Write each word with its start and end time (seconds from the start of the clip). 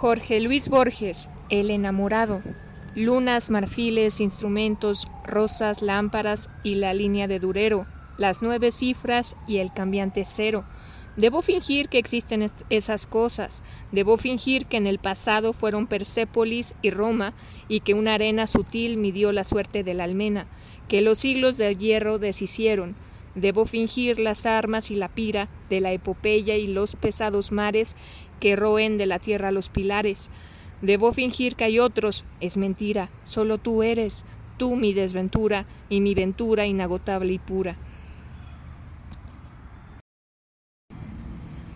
Jorge 0.00 0.38
Luis 0.38 0.68
Borges, 0.68 1.28
El 1.48 1.72
enamorado. 1.72 2.40
Lunas, 2.94 3.50
marfiles, 3.50 4.20
instrumentos, 4.20 5.08
rosas, 5.24 5.82
lámparas 5.82 6.48
y 6.62 6.76
la 6.76 6.94
línea 6.94 7.26
de 7.26 7.40
Durero, 7.40 7.84
las 8.16 8.40
nueve 8.40 8.70
cifras 8.70 9.34
y 9.44 9.56
el 9.56 9.72
cambiante 9.72 10.24
cero. 10.24 10.64
Debo 11.16 11.42
fingir 11.42 11.88
que 11.88 11.98
existen 11.98 12.46
esas 12.70 13.06
cosas. 13.06 13.64
Debo 13.90 14.16
fingir 14.18 14.66
que 14.66 14.76
en 14.76 14.86
el 14.86 15.00
pasado 15.00 15.52
fueron 15.52 15.88
Persépolis 15.88 16.74
y 16.80 16.90
Roma 16.90 17.34
y 17.66 17.80
que 17.80 17.94
una 17.94 18.14
arena 18.14 18.46
sutil 18.46 18.98
midió 18.98 19.32
la 19.32 19.42
suerte 19.42 19.82
de 19.82 19.94
la 19.94 20.04
almena, 20.04 20.46
que 20.86 21.00
los 21.00 21.18
siglos 21.18 21.58
del 21.58 21.76
hierro 21.76 22.20
deshicieron, 22.20 22.94
Debo 23.34 23.66
fingir 23.66 24.18
las 24.18 24.46
armas 24.46 24.90
y 24.90 24.96
la 24.96 25.08
pira 25.08 25.48
de 25.68 25.80
la 25.80 25.92
epopeya 25.92 26.56
y 26.56 26.66
los 26.66 26.96
pesados 26.96 27.52
mares 27.52 27.94
que 28.38 28.56
roen 28.56 28.96
de 28.96 29.06
la 29.06 29.18
tierra 29.18 29.52
los 29.52 29.68
pilares. 29.68 30.30
Debo 30.82 31.12
fingir 31.12 31.56
que 31.56 31.64
hay 31.64 31.78
otros, 31.78 32.24
es 32.40 32.56
mentira, 32.56 33.10
solo 33.24 33.58
tú 33.58 33.82
eres, 33.82 34.24
tú 34.56 34.76
mi 34.76 34.92
desventura 34.92 35.66
y 35.88 36.00
mi 36.00 36.14
ventura 36.14 36.66
inagotable 36.66 37.32
y 37.32 37.38
pura. 37.38 37.76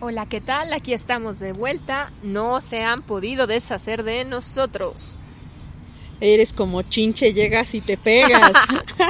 Hola, 0.05 0.25
¿qué 0.25 0.41
tal? 0.41 0.73
Aquí 0.73 0.91
estamos 0.91 1.39
de 1.39 1.53
vuelta. 1.53 2.11
No 2.23 2.59
se 2.59 2.83
han 2.83 3.03
podido 3.03 3.47
deshacer 3.47 4.03
de 4.03 4.25
nosotros. 4.25 5.17
Eres 6.19 6.51
como 6.51 6.81
chinche, 6.81 7.33
llegas 7.33 7.73
y 7.73 7.79
te 7.79 7.95
pegas. 7.95 8.51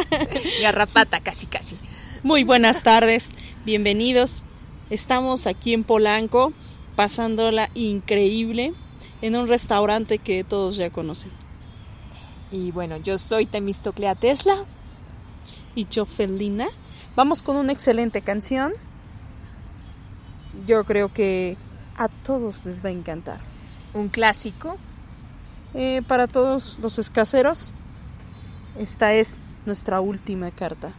Garrapata, 0.61 1.19
casi, 1.19 1.47
casi. 1.47 1.77
Muy 2.21 2.43
buenas 2.43 2.83
tardes, 2.83 3.31
bienvenidos. 3.65 4.43
Estamos 4.91 5.47
aquí 5.47 5.73
en 5.73 5.83
Polanco, 5.83 6.53
pasándola 6.95 7.69
increíble 7.73 8.73
en 9.21 9.35
un 9.35 9.47
restaurante 9.47 10.17
que 10.17 10.43
todos 10.43 10.75
ya 10.75 10.89
conocen. 10.89 11.31
Y 12.51 12.71
bueno, 12.71 12.97
yo 12.97 13.17
soy 13.17 13.45
Temistoclea 13.45 14.15
Tesla. 14.15 14.55
Y 15.75 15.87
yo 15.87 16.05
Felina. 16.05 16.67
Vamos 17.15 17.41
con 17.41 17.55
una 17.55 17.71
excelente 17.71 18.21
canción. 18.21 18.73
Yo 20.65 20.83
creo 20.83 21.11
que 21.11 21.57
a 21.97 22.09
todos 22.09 22.63
les 22.65 22.83
va 22.83 22.89
a 22.89 22.91
encantar. 22.91 23.41
¿Un 23.93 24.09
clásico? 24.09 24.77
Eh, 25.73 26.03
para 26.07 26.27
todos 26.27 26.77
los 26.79 26.99
escaseros, 26.99 27.71
esta 28.77 29.13
es 29.13 29.41
nuestra 29.65 29.99
última 30.01 30.51
carta. 30.51 30.93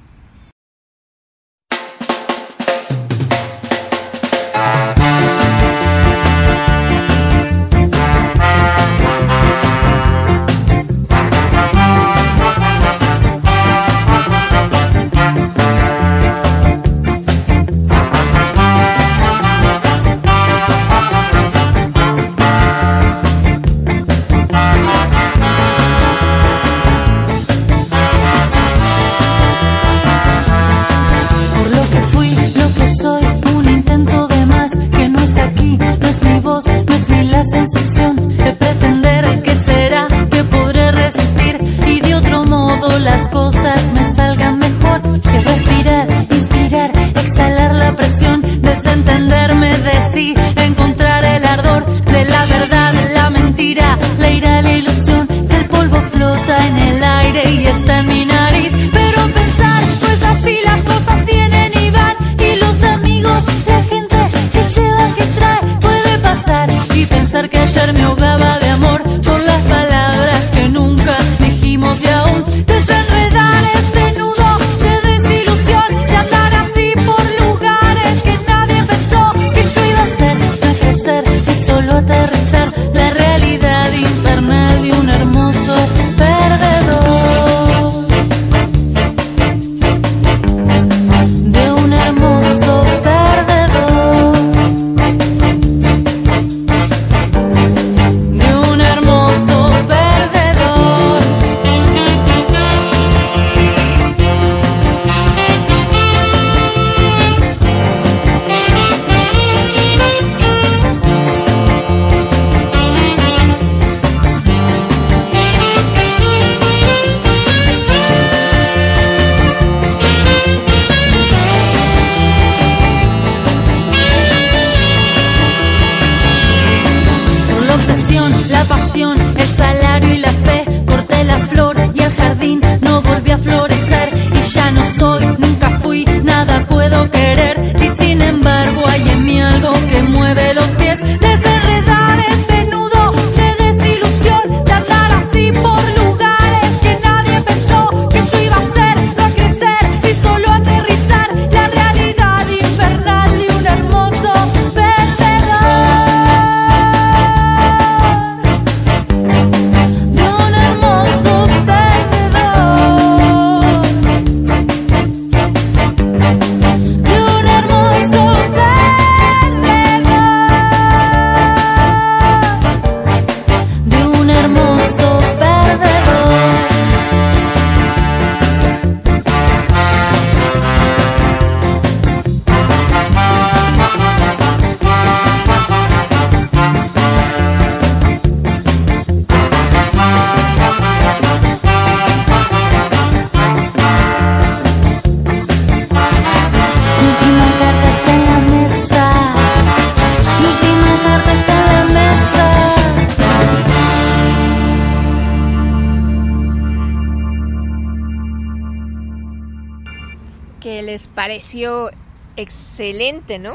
Pareció 211.34 211.90
excelente, 212.36 213.40
¿no? 213.40 213.54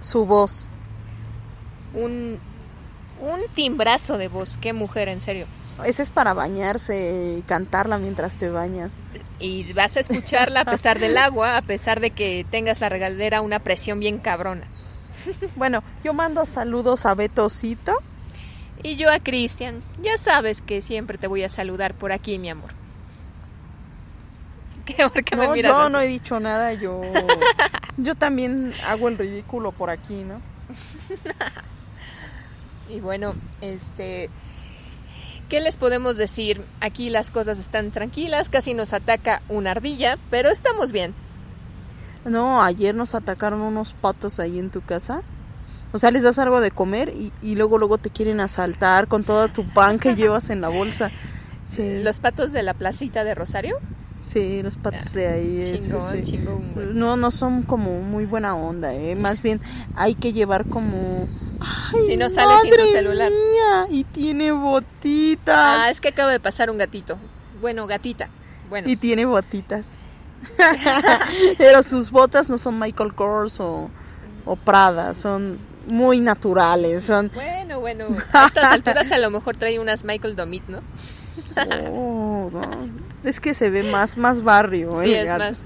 Su 0.00 0.26
voz. 0.26 0.68
Un 1.94 2.38
Un 3.18 3.40
timbrazo 3.54 4.18
de 4.18 4.28
voz, 4.28 4.58
qué 4.58 4.74
mujer, 4.74 5.08
en 5.08 5.22
serio. 5.22 5.46
Ese 5.86 6.02
es 6.02 6.10
para 6.10 6.34
bañarse, 6.34 7.42
cantarla 7.46 7.96
mientras 7.96 8.36
te 8.36 8.50
bañas. 8.50 8.92
Y 9.38 9.72
vas 9.72 9.96
a 9.96 10.00
escucharla 10.00 10.60
a 10.60 10.64
pesar 10.66 10.98
del 10.98 11.16
agua, 11.16 11.56
a 11.56 11.62
pesar 11.62 12.00
de 12.00 12.10
que 12.10 12.44
tengas 12.50 12.82
la 12.82 12.90
regadera 12.90 13.40
una 13.40 13.60
presión 13.60 13.98
bien 14.00 14.18
cabrona. 14.18 14.66
Bueno, 15.56 15.82
yo 16.04 16.12
mando 16.12 16.44
saludos 16.44 17.06
a 17.06 17.14
Betocito. 17.14 17.94
Y 18.82 18.96
yo 18.96 19.10
a 19.10 19.18
Cristian. 19.18 19.82
Ya 20.02 20.18
sabes 20.18 20.60
que 20.60 20.82
siempre 20.82 21.16
te 21.16 21.26
voy 21.26 21.42
a 21.42 21.48
saludar 21.48 21.94
por 21.94 22.12
aquí, 22.12 22.38
mi 22.38 22.50
amor. 22.50 22.75
¿Qué, 24.96 25.08
¿Por 25.08 25.24
qué 25.24 25.36
no, 25.36 25.42
me 25.42 25.48
miras 25.54 25.72
yo 25.72 25.88
no 25.90 26.00
he 26.00 26.06
dicho 26.06 26.40
nada, 26.40 26.72
yo... 26.72 27.02
yo 27.96 28.14
también 28.14 28.72
hago 28.86 29.08
el 29.08 29.18
ridículo 29.18 29.72
por 29.72 29.90
aquí, 29.90 30.22
¿no? 30.22 30.40
y 32.88 33.00
bueno, 33.00 33.34
este... 33.60 34.30
¿Qué 35.48 35.60
les 35.60 35.76
podemos 35.76 36.16
decir? 36.16 36.60
Aquí 36.80 37.08
las 37.08 37.30
cosas 37.30 37.60
están 37.60 37.92
tranquilas, 37.92 38.48
casi 38.48 38.74
nos 38.74 38.92
ataca 38.92 39.42
una 39.48 39.72
ardilla, 39.72 40.18
pero 40.28 40.50
estamos 40.50 40.90
bien. 40.90 41.14
No, 42.24 42.62
ayer 42.62 42.94
nos 42.96 43.14
atacaron 43.14 43.60
unos 43.60 43.92
patos 43.92 44.40
ahí 44.40 44.58
en 44.58 44.70
tu 44.70 44.80
casa. 44.80 45.22
O 45.92 46.00
sea, 46.00 46.10
les 46.10 46.24
das 46.24 46.40
algo 46.40 46.60
de 46.60 46.72
comer 46.72 47.14
y, 47.42 47.54
luego 47.54 47.78
luego 47.78 47.96
te 47.96 48.10
quieren 48.10 48.40
asaltar 48.40 49.06
con 49.06 49.22
todo 49.22 49.46
tu 49.48 49.64
pan 49.68 50.00
que 50.00 50.16
llevas 50.16 50.50
en 50.50 50.60
la 50.60 50.68
bolsa. 50.68 51.12
¿Los 51.78 52.18
patos 52.18 52.52
de 52.52 52.64
la 52.64 52.74
placita 52.74 53.22
de 53.22 53.34
Rosario? 53.34 53.76
Sí, 54.26 54.60
los 54.62 54.74
patos 54.74 55.12
de 55.12 55.28
ahí. 55.28 55.60
Chingón, 55.62 56.22
chingón. 56.22 56.98
No, 56.98 57.16
no 57.16 57.30
son 57.30 57.62
como 57.62 58.00
muy 58.00 58.24
buena 58.24 58.56
onda, 58.56 58.92
¿eh? 58.92 59.14
Más 59.14 59.40
bien 59.40 59.60
hay 59.94 60.16
que 60.16 60.32
llevar 60.32 60.66
como 60.66 61.28
si 62.04 62.16
no 62.16 62.28
sale 62.28 62.58
sin 62.60 62.70
tu 62.74 62.86
celular. 62.90 63.30
y 63.88 64.02
tiene 64.04 64.50
botitas. 64.50 65.56
Ah, 65.56 65.90
es 65.90 66.00
que 66.00 66.08
acaba 66.08 66.32
de 66.32 66.40
pasar 66.40 66.70
un 66.70 66.78
gatito. 66.78 67.18
Bueno, 67.60 67.86
gatita. 67.86 68.28
Bueno. 68.68 68.88
Y 68.90 68.96
tiene 68.96 69.24
botitas. 69.24 69.98
Pero 71.58 71.84
sus 71.84 72.10
botas 72.10 72.48
no 72.48 72.58
son 72.58 72.78
Michael 72.80 73.14
Kors 73.14 73.60
o, 73.60 73.90
Prada, 74.64 75.14
son 75.14 75.58
muy 75.86 76.20
naturales. 76.20 77.04
Son... 77.04 77.30
Bueno, 77.32 77.78
bueno, 77.78 78.06
a 78.32 78.46
estas 78.46 78.64
alturas 78.64 79.12
a 79.12 79.18
lo 79.18 79.30
mejor 79.30 79.56
trae 79.56 79.78
unas 79.78 80.04
Michael 80.04 80.34
Domit, 80.34 80.64
¿no? 80.68 80.80
Oh, 81.90 82.50
es 83.24 83.40
que 83.40 83.54
se 83.54 83.70
ve 83.70 83.82
más, 83.82 84.18
más 84.18 84.42
barrio. 84.42 84.94
Sí, 84.96 85.14
es 85.14 85.30
más. 85.36 85.62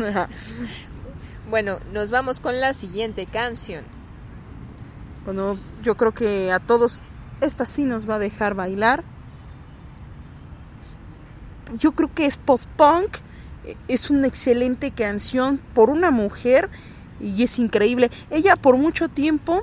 bueno, 1.49 1.79
nos 1.93 2.11
vamos 2.11 2.41
con 2.41 2.61
la 2.61 2.75
siguiente 2.75 3.27
canción. 3.27 3.85
Bueno, 5.25 5.59
yo 5.83 5.97
creo 5.97 6.13
que 6.13 6.53
a 6.53 6.59
todos 6.59 7.03
esta 7.41 7.67
sí 7.67 7.85
nos 7.85 8.09
va 8.09 8.17
a 8.17 8.19
dejar 8.19 8.55
bailar. 8.55 9.05
Yo 11.79 11.93
creo 11.93 12.13
que 12.13 12.27
es 12.27 12.37
post-punk. 12.37 13.19
Es 13.89 14.11
una 14.11 14.27
excelente 14.27 14.91
canción 14.91 15.61
por 15.75 15.91
una 15.91 16.11
mujer 16.11 16.71
y 17.21 17.43
es 17.43 17.59
increíble. 17.59 18.11
Ella 18.31 18.57
por 18.57 18.77
mucho 18.77 19.09
tiempo 19.09 19.63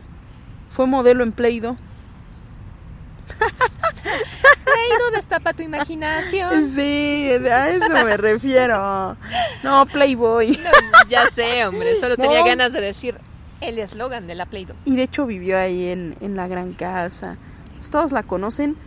fue 0.70 0.86
modelo 0.86 1.24
en 1.24 1.32
Play-Doh. 1.32 1.76
Play-Doh 4.88 5.12
destapa 5.12 5.54
tu 5.54 5.64
imaginación. 5.64 6.72
Sí, 6.76 7.30
a 7.52 7.70
eso 7.70 7.90
me 7.90 8.18
refiero. 8.18 9.18
No, 9.64 9.86
Playboy. 9.86 10.60
ya 11.08 11.28
sé, 11.28 11.66
hombre, 11.66 11.96
solo 11.96 12.18
tenía 12.18 12.46
ganas 12.46 12.74
de 12.74 12.82
decir 12.82 13.18
el 13.62 13.80
eslogan 13.80 14.28
de 14.28 14.36
la 14.36 14.46
Play-Doh. 14.46 14.76
Y 14.86 14.96
de 14.96 15.04
hecho 15.04 15.26
vivió 15.26 15.58
ahí 15.58 15.88
en, 15.90 16.16
en 16.22 16.36
la 16.36 16.48
gran 16.48 16.74
casa. 16.74 17.38
Pues 17.76 17.90
todos 17.90 18.12
la 18.12 18.24
conocen, 18.24 18.78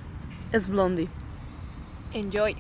es 0.53 0.69
Blondie. 0.69 1.09
Enjoy. 2.13 2.57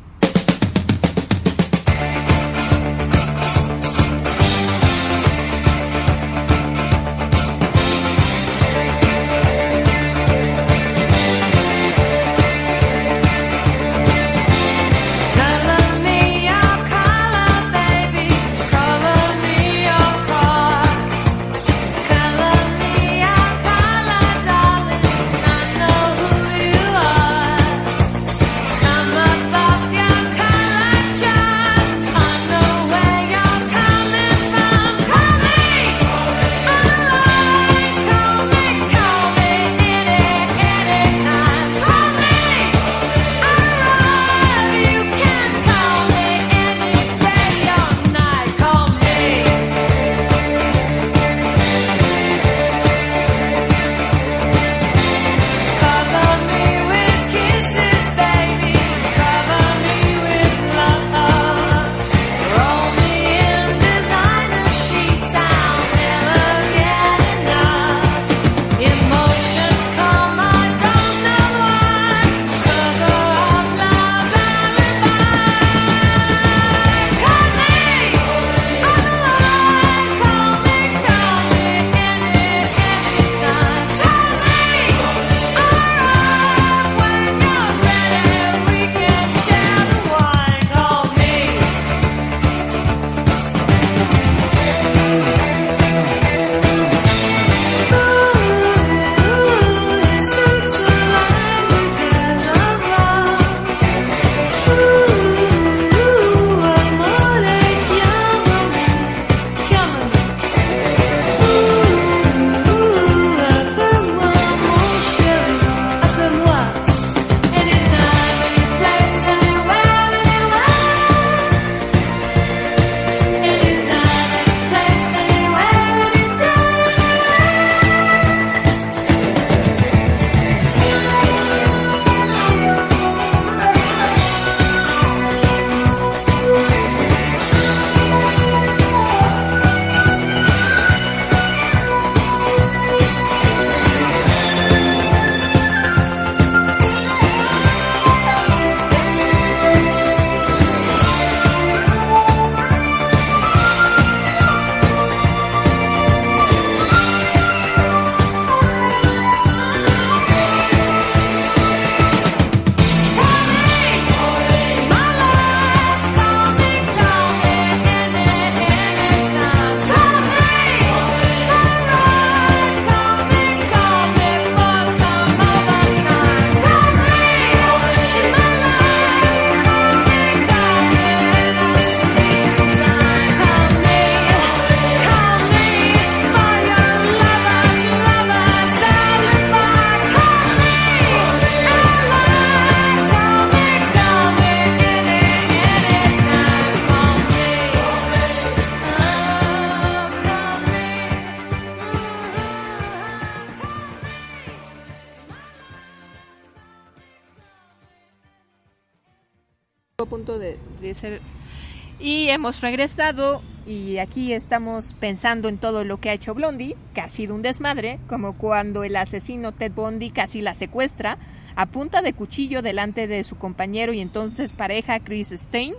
Hemos 212.50 212.62
regresado 212.62 213.42
y 213.64 213.98
aquí 213.98 214.32
estamos 214.32 214.94
pensando 214.94 215.48
en 215.48 215.56
todo 215.56 215.84
lo 215.84 216.00
que 216.00 216.10
ha 216.10 216.14
hecho 216.14 216.34
Blondie, 216.34 216.76
que 216.94 217.00
ha 217.00 217.08
sido 217.08 217.36
un 217.36 217.42
desmadre, 217.42 218.00
como 218.08 218.32
cuando 218.32 218.82
el 218.82 218.96
asesino 218.96 219.52
Ted 219.52 219.70
Bundy 219.70 220.10
casi 220.10 220.40
la 220.40 220.56
secuestra 220.56 221.16
a 221.54 221.66
punta 221.66 222.02
de 222.02 222.12
cuchillo 222.12 222.60
delante 222.60 223.06
de 223.06 223.22
su 223.22 223.36
compañero 223.36 223.92
y 223.92 224.00
entonces 224.00 224.52
pareja 224.52 224.98
Chris 224.98 225.28
Stein. 225.28 225.74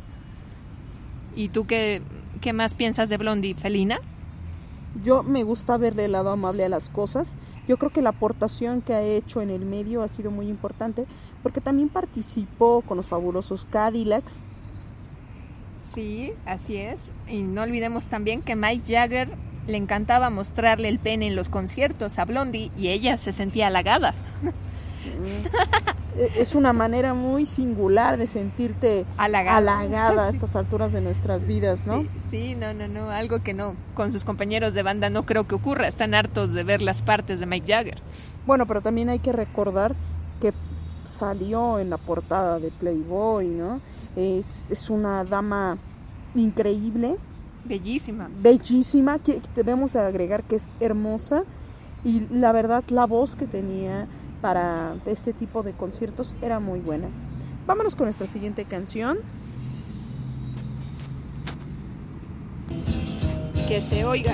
¿Y 1.36 1.50
tú 1.50 1.68
qué, 1.68 2.02
qué 2.40 2.54
más 2.54 2.74
piensas 2.74 3.10
de 3.10 3.18
Blondie, 3.18 3.54
Felina? 3.54 4.00
Yo 5.04 5.24
me 5.24 5.44
gusta 5.44 5.78
verle 5.78 6.06
el 6.06 6.14
lado 6.14 6.30
amable 6.30 6.64
a 6.64 6.70
las 6.70 6.90
cosas. 6.90 7.38
Yo 7.68 7.76
creo 7.76 7.92
que 7.92 8.02
la 8.02 8.12
aportación 8.12 8.82
que 8.82 8.94
ha 8.94 9.02
hecho 9.02 9.42
en 9.42 9.50
el 9.50 9.66
medio 9.66 10.04
ha 10.04 10.08
sido 10.08 10.32
muy 10.32 10.48
importante 10.48 11.06
porque 11.44 11.60
también 11.60 11.90
participó 11.90 12.82
con 12.82 12.96
los 12.96 13.08
fabulosos 13.08 13.68
Cadillacs 13.70 14.46
Sí, 15.82 16.34
así 16.46 16.78
es. 16.78 17.12
Y 17.28 17.42
no 17.42 17.64
olvidemos 17.64 18.08
también 18.08 18.42
que 18.42 18.56
Mike 18.56 18.94
Jagger 18.94 19.30
le 19.68 19.78
encantaba 19.78 20.30
mostrarle 20.30 20.90
el 20.90 21.00
pene 21.00 21.28
en 21.28 21.36
los 21.36 21.50
conciertos 21.50 22.20
a 22.20 22.26
Blondie 22.26 22.72
y 22.78 22.90
ella 22.90 23.18
se 23.18 23.32
sentía 23.32 23.68
halagada. 23.68 24.14
es 26.36 26.56
una 26.56 26.74
manera 26.74 27.14
muy 27.14 27.46
singular 27.46 28.18
de 28.18 28.28
sentirte 28.28 29.06
halagada, 29.18 29.80
a 29.80 30.30
estas 30.30 30.56
alturas 30.56 30.92
de 30.92 31.02
nuestras 31.02 31.46
vidas, 31.46 31.88
¿no? 31.88 32.02
Sí, 32.02 32.10
sí, 32.20 32.56
no, 32.56 32.74
no, 32.74 32.88
no, 32.88 33.10
algo 33.10 33.42
que 33.42 33.54
no, 33.54 33.76
con 33.94 34.12
sus 34.12 34.24
compañeros 34.24 34.74
de 34.74 34.84
banda 34.84 35.10
no 35.10 35.26
creo 35.26 35.48
que 35.48 35.56
ocurra, 35.56 35.88
están 35.88 36.14
hartos 36.14 36.54
de 36.54 36.64
ver 36.64 36.82
las 36.82 37.02
partes 37.02 37.40
de 37.40 37.46
Mike 37.46 37.74
Jagger. 37.74 38.02
Bueno, 38.46 38.68
pero 38.68 38.82
también 38.82 39.10
hay 39.10 39.20
que 39.20 39.32
recordar 39.32 39.96
que 40.40 40.54
salió 41.04 41.80
en 41.80 41.90
la 41.90 41.98
portada 41.98 42.60
de 42.60 42.72
Playboy, 42.72 43.48
¿no? 43.48 43.82
Es, 44.16 44.56
es 44.70 44.90
una 44.90 45.24
dama 45.24 45.78
increíble. 46.36 47.18
Bellísima. 47.66 48.30
Bellísima, 48.42 49.20
que 49.20 49.42
debemos 49.56 49.96
agregar 49.96 50.44
que 50.44 50.56
es 50.56 50.72
hermosa 50.80 51.44
y 52.04 52.28
la 52.30 52.52
verdad 52.52 52.84
la 52.90 53.06
voz 53.06 53.36
que 53.36 53.46
tenía 53.46 54.08
para 54.42 54.96
este 55.06 55.34
tipo 55.34 55.64
de 55.64 55.74
conciertos 55.74 56.36
era 56.42 56.60
muy 56.60 56.80
buena. 56.80 57.08
Vámonos 57.68 57.96
con 57.96 58.06
nuestra 58.06 58.28
siguiente 58.28 58.66
canción. 58.66 59.20
Que 63.68 63.82
se 63.82 64.04
oiga. 64.04 64.34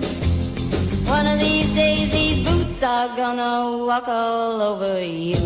One 1.11 1.27
of 1.27 1.39
these 1.41 1.69
days 1.75 2.09
these 2.09 2.39
boots 2.47 2.81
are 2.83 3.09
gonna 3.17 3.85
walk 3.85 4.07
all 4.07 4.61
over 4.61 5.03
you. 5.03 5.43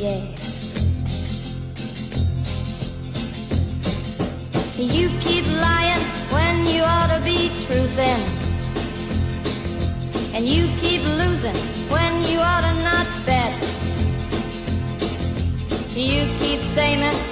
Yeah. 0.00 0.24
You 4.78 5.10
keep 5.20 5.46
lying 5.68 6.04
when 6.32 6.64
you 6.64 6.82
ought 6.82 7.10
to 7.14 7.20
be 7.22 7.50
truthing. 7.64 8.22
And 10.34 10.48
you 10.48 10.66
keep 10.80 11.02
losing 11.20 11.58
when 11.92 12.12
you 12.24 12.38
ought 12.38 12.64
to 12.68 12.74
not 12.88 13.06
bet. 13.26 13.52
You 15.94 16.24
keep 16.40 16.60
saying 16.60 17.31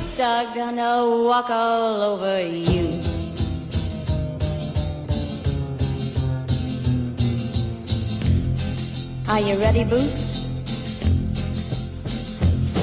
are 0.21 0.45
gonna 0.53 1.03
walk 1.25 1.49
all 1.49 2.01
over 2.01 2.45
you. 2.45 3.01
Are 9.27 9.39
you 9.39 9.57
ready, 9.57 9.83
Boots? 9.83 10.45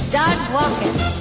Start 0.08 0.38
walking. 0.52 1.18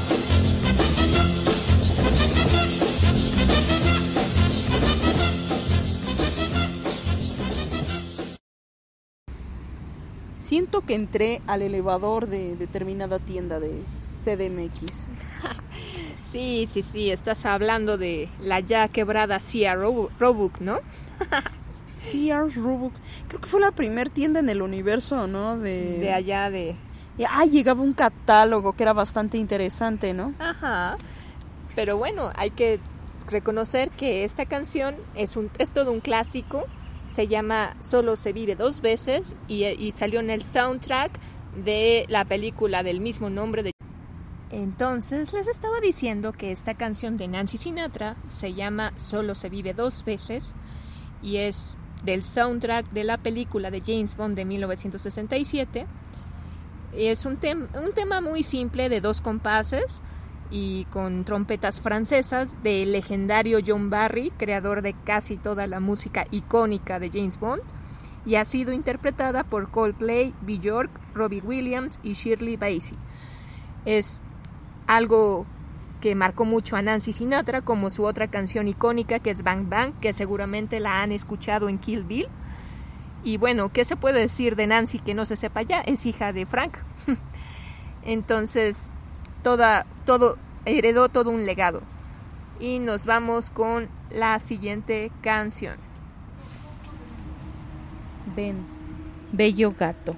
Siento 10.38 10.82
que 10.86 10.96
entré 10.96 11.42
al 11.46 11.62
elevador 11.62 12.28
de 12.28 12.56
determinada 12.56 13.20
tienda 13.20 13.60
de 13.60 13.84
CDMX. 13.94 15.12
Sí, 16.22 16.68
sí, 16.72 16.82
sí, 16.82 17.12
estás 17.12 17.46
hablando 17.46 17.98
de 17.98 18.30
la 18.42 18.60
ya 18.60 18.88
quebrada 18.88 19.40
Sears 19.40 19.82
Roebuck, 20.20 20.60
¿no? 20.60 20.80
Sears 21.96 22.56
Roebuck. 22.56 22.94
Creo 23.28 23.42
que 23.42 23.48
fue 23.48 23.62
la 23.62 23.72
primera 23.72 24.10
tienda 24.10 24.40
en 24.40 24.50
el 24.50 24.62
universo, 24.62 25.28
¿no? 25.28 25.58
De, 25.58 26.00
de 26.00 26.14
allá 26.14 26.50
de... 26.50 26.76
Ah, 27.30 27.46
llegaba 27.46 27.82
un 27.82 27.94
catálogo 27.94 28.74
que 28.74 28.84
era 28.84 28.94
bastante 28.94 29.38
interesante, 29.38 30.14
¿no? 30.14 30.34
Ajá. 30.38 30.98
Pero 31.76 31.98
bueno, 31.98 32.32
hay 32.36 32.52
que 32.52 32.80
reconocer 33.28 33.90
que 33.90 34.24
esta 34.24 34.46
canción 34.46 34.96
es, 35.16 35.36
un, 35.36 35.50
es 35.58 35.74
todo 35.74 35.92
un 35.92 36.00
clásico 36.00 36.66
se 37.10 37.28
llama 37.28 37.76
Solo 37.80 38.16
se 38.16 38.34
vive 38.34 38.56
dos 38.56 38.82
veces 38.82 39.38
y, 39.48 39.92
salió 39.92 40.20
en 40.20 40.30
el 40.30 40.44
soundtrack 40.44 41.12
de 41.64 42.06
la 42.10 42.26
película 42.26 42.84
del 42.84 43.00
mismo 43.00 43.30
nombre 43.30 43.64
de 43.64 43.72
entonces 44.50 45.34
les 45.34 45.48
estaba 45.48 45.80
diciendo 45.82 46.32
que 46.32 46.52
esta 46.52 46.74
canción 46.74 47.18
de 47.18 47.28
Nancy 47.28 47.58
Sinatra 47.58 48.16
se 48.28 48.54
llama 48.54 48.94
Solo 48.96 49.36
se 49.36 49.50
vive 49.50 49.74
dos 49.74 50.06
veces 50.06 50.56
y 51.22 51.38
es 51.38 51.78
del 52.04 52.24
soundtrack 52.24 52.90
de 52.92 53.04
la 53.04 53.18
película 53.18 53.72
de 53.72 53.82
James 53.86 54.16
Bond 54.16 54.36
de 54.36 54.46
1967. 54.46 55.88
Es 56.94 57.26
un, 57.26 57.38
un 57.84 57.94
tema 57.94 58.22
muy 58.22 58.44
simple 58.44 58.90
de 58.90 59.02
dos 59.02 59.22
compases 59.22 60.02
y 60.50 60.86
con 60.86 61.26
trompetas 61.26 61.82
francesas 61.82 62.64
del 62.64 62.94
legendario 62.94 63.60
John 63.66 63.90
Barry, 63.90 64.32
creador 64.32 64.82
de 64.82 64.94
casi 64.94 65.36
toda 65.36 65.68
la 65.68 65.80
música 65.80 66.26
icónica 66.32 67.00
de 67.00 67.10
James 67.10 67.40
Bond, 67.40 67.64
y 68.26 68.36
ha 68.36 68.46
sido 68.46 68.72
interpretada 68.72 69.44
por 69.44 69.72
Coldplay, 69.72 70.34
Bjork, 70.42 70.90
Robbie 71.14 71.42
Williams 71.42 72.00
y 72.04 72.14
Shirley 72.14 72.56
Bassey. 72.56 72.98
Es 73.86 74.22
algo 74.88 75.46
que 76.02 76.16
marcó 76.16 76.46
mucho 76.46 76.76
a 76.76 76.82
Nancy 76.82 77.14
Sinatra, 77.14 77.62
como 77.62 77.90
su 77.90 78.06
otra 78.06 78.28
canción 78.28 78.68
icónica 78.68 79.20
que 79.20 79.30
es 79.30 79.44
Bang 79.44 79.70
Bang, 79.70 79.94
que 80.00 80.14
seguramente 80.14 80.80
la 80.80 81.02
han 81.02 81.12
escuchado 81.12 81.70
en 81.70 81.78
Kill 81.78 82.04
Bill. 82.04 82.28
Y 83.24 83.38
bueno, 83.38 83.70
¿qué 83.70 83.84
se 83.84 83.98
puede 83.98 84.22
decir 84.22 84.56
de 84.56 84.68
Nancy 84.68 85.00
que 85.00 85.14
no 85.14 85.26
se 85.26 85.36
sepa 85.36 85.62
ya? 85.62 85.82
Es 85.82 86.06
hija 86.06 86.34
de 86.34 86.46
Frank. 86.46 86.78
Entonces, 88.04 88.90
toda, 89.44 89.86
todo, 90.06 90.38
heredó 90.66 91.10
todo 91.10 91.32
un 91.32 91.46
legado. 91.46 91.82
Y 92.60 92.80
nos 92.80 93.06
vamos 93.06 93.50
con 93.50 93.90
la 94.12 94.40
siguiente 94.40 95.12
canción. 95.22 95.76
Ven, 98.36 98.66
bello 99.32 99.74
gato, 99.78 100.16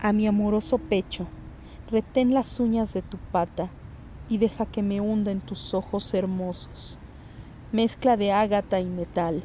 a 0.00 0.12
mi 0.12 0.26
amoroso 0.26 0.78
pecho, 0.78 1.26
retén 1.90 2.32
las 2.32 2.60
uñas 2.60 2.92
de 2.92 3.02
tu 3.02 3.18
pata 3.32 3.74
y 4.28 4.38
deja 4.38 4.64
que 4.64 4.82
me 4.82 5.00
hunda 5.00 5.32
en 5.32 5.40
tus 5.40 5.74
ojos 5.74 6.14
hermosos, 6.14 7.00
mezcla 7.72 8.16
de 8.16 8.30
ágata 8.30 8.80
y 8.80 8.88
metal, 8.88 9.44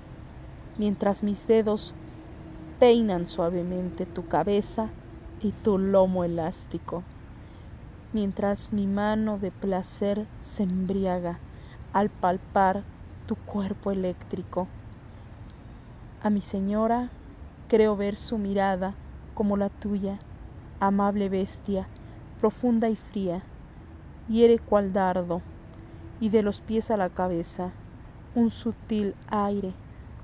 mientras 0.78 1.24
mis 1.24 1.48
dedos 1.48 1.96
peinan 2.78 3.26
suavemente 3.26 4.06
tu 4.06 4.24
cabeza 4.24 4.94
y 5.40 5.54
tu 5.54 5.80
lomo 5.80 6.24
elástico, 6.24 7.06
mientras 8.12 8.72
mi 8.72 8.86
mano 8.86 9.40
de 9.40 9.52
placer 9.52 10.30
se 10.42 10.64
embriaga 10.64 11.42
al 11.92 12.12
palpar 12.12 12.86
tu 13.26 13.36
cuerpo 13.38 13.92
eléctrico. 13.92 14.70
A 16.20 16.30
mi 16.30 16.42
señora 16.42 17.12
creo 17.68 17.96
ver 17.96 18.16
su 18.18 18.38
mirada 18.38 19.00
como 19.34 19.58
la 19.58 19.70
tuya, 19.70 20.20
amable 20.80 21.30
bestia, 21.30 21.90
profunda 22.46 22.90
y 22.90 22.96
fría, 22.96 23.48
hiere 24.28 24.60
cual 24.60 24.94
dardo, 24.94 25.42
y 26.20 26.30
de 26.30 26.44
los 26.44 26.62
pies 26.62 26.92
a 26.92 26.98
la 26.98 27.10
cabeza, 27.10 27.76
un 28.36 28.52
sutil 28.52 29.16
aire, 29.28 29.80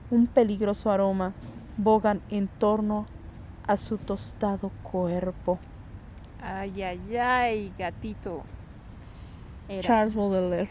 un 0.10 0.28
peligroso 0.28 0.92
aroma 0.92 1.36
bogan 1.76 2.22
en 2.30 2.48
torno 2.48 3.08
a 3.64 3.78
su 3.78 3.98
tostado 3.98 4.72
cuerpo. 4.84 5.62
Ay, 6.40 6.82
ay, 6.84 7.18
ay, 7.18 7.72
gatito. 7.78 8.46
Charles 9.82 10.14
Baudelaire. 10.16 10.70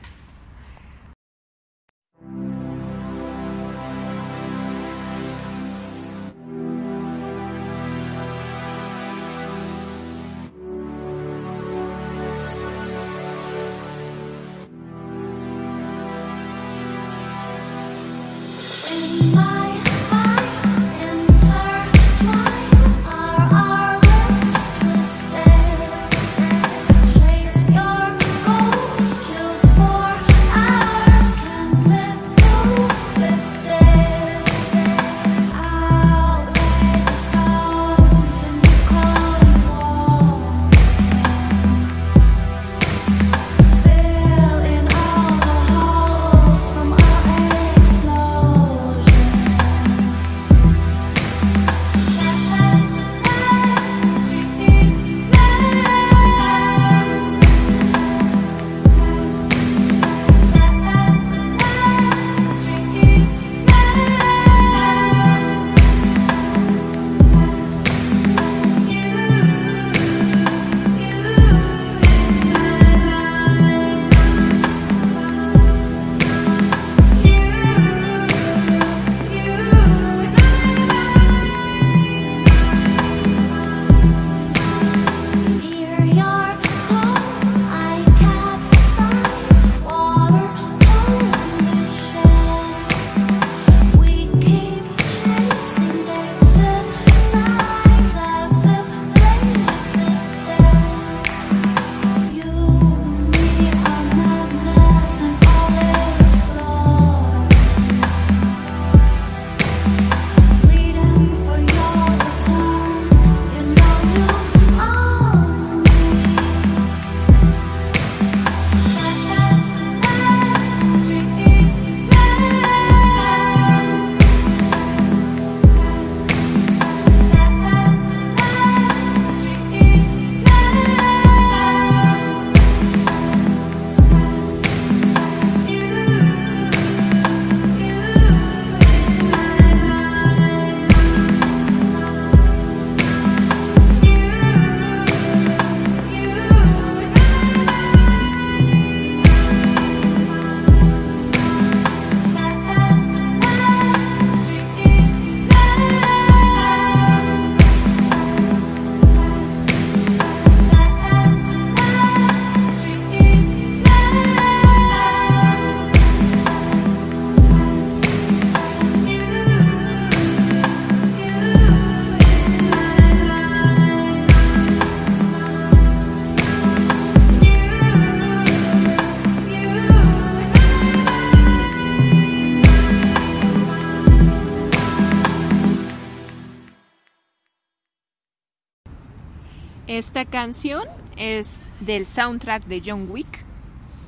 Esta 190.00 190.24
canción 190.24 190.82
es 191.18 191.68
del 191.80 192.06
soundtrack 192.06 192.64
de 192.64 192.82
John 192.82 193.06
Wick, 193.10 193.44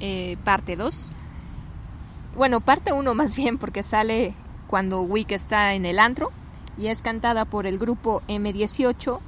eh, 0.00 0.38
parte 0.42 0.74
2. 0.74 1.08
Bueno, 2.34 2.62
parte 2.62 2.94
1 2.94 3.14
más 3.14 3.36
bien, 3.36 3.58
porque 3.58 3.82
sale 3.82 4.32
cuando 4.68 5.02
Wick 5.02 5.32
está 5.32 5.74
en 5.74 5.84
el 5.84 5.98
antro 5.98 6.32
y 6.78 6.86
es 6.86 7.02
cantada 7.02 7.44
por 7.44 7.66
el 7.66 7.76
grupo 7.76 8.22
M18 8.26 9.20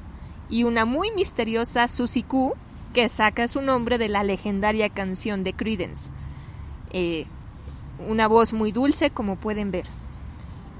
y 0.48 0.64
una 0.64 0.86
muy 0.86 1.10
misteriosa 1.10 1.86
Susie 1.86 2.22
Q 2.22 2.54
que 2.94 3.10
saca 3.10 3.46
su 3.46 3.60
nombre 3.60 3.98
de 3.98 4.08
la 4.08 4.24
legendaria 4.24 4.88
canción 4.88 5.42
de 5.42 5.52
Credence. 5.52 6.12
Eh, 6.92 7.26
una 8.08 8.26
voz 8.26 8.54
muy 8.54 8.72
dulce, 8.72 9.10
como 9.10 9.36
pueden 9.36 9.70
ver. 9.70 9.84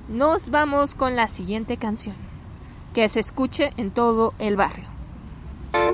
Nos 0.09 0.49
vamos 0.49 0.95
con 0.95 1.15
la 1.15 1.29
siguiente 1.29 1.77
canción, 1.77 2.17
que 2.95 3.07
se 3.11 3.21
escuche 3.21 3.75
en 3.77 3.91
todo 3.91 4.33
el 4.39 4.57
barrio. 4.57 4.94
Drag 5.75 5.91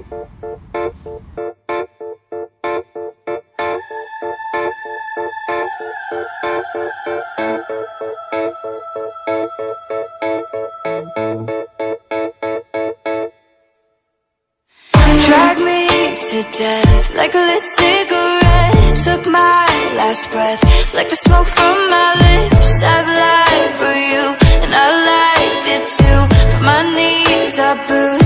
me 15.61 15.89
to 16.29 16.43
death 16.59 17.15
like 17.17 17.35
a 17.35 17.39
lit 17.39 17.63
cigarette. 17.63 18.97
Took 19.05 19.27
my 19.33 19.65
last 19.97 20.31
breath 20.31 20.63
like 20.93 21.09
the 21.09 21.17
smoke 21.17 21.47
from 21.47 21.77
my 21.89 22.13
lips. 22.21 22.83
I've 22.83 23.07
lied 23.07 23.71
for 23.81 23.95
you 24.13 24.37
and 24.63 24.73
I 24.75 24.89
liked 25.11 25.67
it 25.75 25.85
too. 25.97 26.21
But 26.53 26.63
my 26.63 26.83
knees 26.95 27.59
are 27.59 27.77
bruised. 27.87 28.20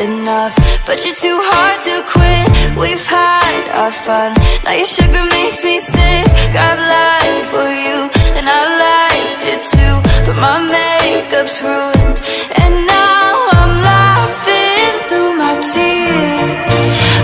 Enough, 0.00 0.54
but 0.86 1.04
you're 1.04 1.14
too 1.14 1.38
hard 1.50 1.78
to 1.88 2.02
quit. 2.12 2.48
We've 2.78 3.06
had 3.06 3.62
our 3.80 3.90
fun, 3.90 4.32
now 4.64 4.72
your 4.72 4.86
sugar 4.86 5.24
makes 5.36 5.64
me 5.64 5.80
sick. 5.80 6.26
I've 6.66 6.82
lied 6.94 7.42
for 7.52 7.68
you 7.84 7.96
and 8.36 8.46
I 8.48 8.60
liked 8.84 9.44
it 9.52 9.60
too. 9.74 9.96
But 10.26 10.36
my 10.46 10.58
makeup's 10.74 11.58
ruined, 11.62 12.18
and 12.62 12.74
now 12.86 13.48
I'm 13.58 13.74
laughing 13.92 14.92
through 15.08 15.32
my 15.44 15.54
tears. 15.72 16.80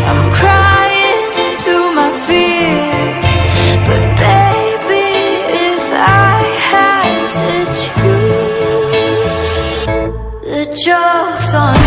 I'm 0.08 0.22
crying 0.40 1.24
through 1.64 1.88
my 2.00 2.10
fear. 2.26 3.02
But 3.88 4.02
baby, 4.24 5.08
if 5.70 5.84
I 5.92 6.38
had 6.72 7.22
to 7.40 7.52
choose, 7.84 9.54
the 10.50 10.64
joke's 10.84 11.54
on 11.54 11.83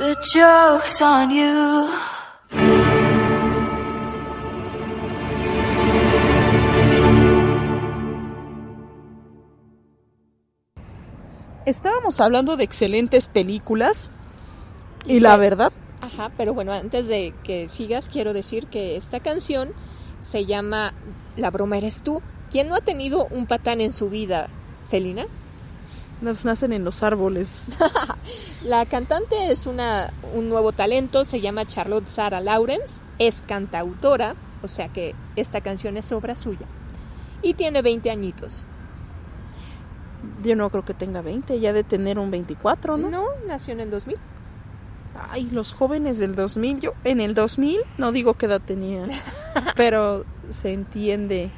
The 0.00 0.16
joke's 0.32 1.02
on 1.02 1.30
you. 1.30 1.86
Estábamos 11.66 12.18
hablando 12.22 12.56
de 12.56 12.64
excelentes 12.64 13.26
películas 13.26 14.10
y 15.04 15.20
la 15.20 15.36
verdad, 15.36 15.70
Ajá, 16.00 16.32
pero 16.34 16.54
bueno, 16.54 16.72
antes 16.72 17.06
de 17.06 17.34
que 17.44 17.68
sigas, 17.68 18.08
quiero 18.08 18.32
decir 18.32 18.68
que 18.68 18.96
esta 18.96 19.20
canción 19.20 19.74
se 20.22 20.46
llama 20.46 20.94
La 21.36 21.50
broma 21.50 21.76
eres 21.76 22.02
tú. 22.02 22.22
¿Quién 22.50 22.68
no 22.68 22.74
ha 22.74 22.80
tenido 22.80 23.26
un 23.26 23.44
patán 23.44 23.82
en 23.82 23.92
su 23.92 24.08
vida, 24.08 24.48
Felina? 24.82 25.26
Nos 26.20 26.44
nacen 26.44 26.72
en 26.72 26.84
los 26.84 27.02
árboles. 27.02 27.52
La 28.64 28.86
cantante 28.86 29.50
es 29.50 29.66
una, 29.66 30.12
un 30.34 30.48
nuevo 30.48 30.72
talento, 30.72 31.24
se 31.24 31.40
llama 31.40 31.66
Charlotte 31.66 32.06
Sarah 32.06 32.40
Lawrence, 32.40 33.02
es 33.18 33.42
cantautora, 33.42 34.34
o 34.62 34.68
sea 34.68 34.88
que 34.88 35.14
esta 35.36 35.60
canción 35.60 35.96
es 35.96 36.12
obra 36.12 36.36
suya, 36.36 36.66
y 37.42 37.54
tiene 37.54 37.82
20 37.82 38.10
añitos. 38.10 38.66
Yo 40.42 40.56
no 40.56 40.68
creo 40.70 40.84
que 40.84 40.94
tenga 40.94 41.22
20, 41.22 41.58
ya 41.60 41.72
de 41.72 41.84
tener 41.84 42.18
un 42.18 42.30
24, 42.30 42.96
¿no? 42.96 43.10
No, 43.10 43.24
nació 43.46 43.72
en 43.72 43.80
el 43.80 43.90
2000. 43.90 44.16
Ay, 45.30 45.48
los 45.50 45.72
jóvenes 45.72 46.18
del 46.18 46.34
2000, 46.34 46.80
yo 46.80 46.92
en 47.04 47.20
el 47.20 47.34
2000 47.34 47.78
no 47.98 48.12
digo 48.12 48.34
qué 48.34 48.46
edad 48.46 48.60
tenía, 48.60 49.06
pero 49.76 50.24
se 50.50 50.72
entiende. 50.72 51.50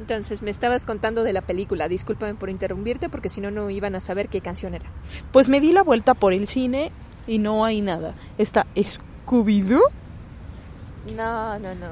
Entonces 0.00 0.42
me 0.42 0.50
estabas 0.50 0.84
contando 0.84 1.22
de 1.22 1.32
la 1.32 1.42
película, 1.42 1.88
discúlpame 1.88 2.34
por 2.34 2.50
interrumpirte 2.50 3.08
porque 3.08 3.28
si 3.28 3.40
no 3.40 3.50
no 3.50 3.70
iban 3.70 3.94
a 3.94 4.00
saber 4.00 4.28
qué 4.28 4.40
canción 4.40 4.74
era. 4.74 4.86
Pues 5.32 5.48
me 5.48 5.60
di 5.60 5.72
la 5.72 5.82
vuelta 5.82 6.14
por 6.14 6.32
el 6.32 6.46
cine 6.46 6.90
y 7.26 7.38
no 7.38 7.64
hay 7.64 7.80
nada. 7.80 8.14
Está 8.38 8.66
Scooby-Doo. 8.74 9.82
No, 11.16 11.58
no, 11.58 11.74
no. 11.74 11.88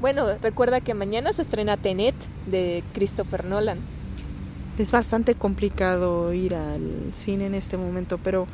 Bueno, 0.00 0.26
recuerda 0.40 0.80
que 0.80 0.94
mañana 0.94 1.32
se 1.32 1.42
estrena 1.42 1.76
Tenet 1.76 2.14
de 2.46 2.82
Christopher 2.94 3.44
Nolan. 3.44 3.78
Es 4.78 4.92
bastante 4.92 5.34
complicado 5.34 6.32
ir 6.32 6.54
al 6.54 7.12
cine 7.12 7.46
en 7.46 7.54
este 7.54 7.76
momento, 7.76 8.16
pero 8.16 8.48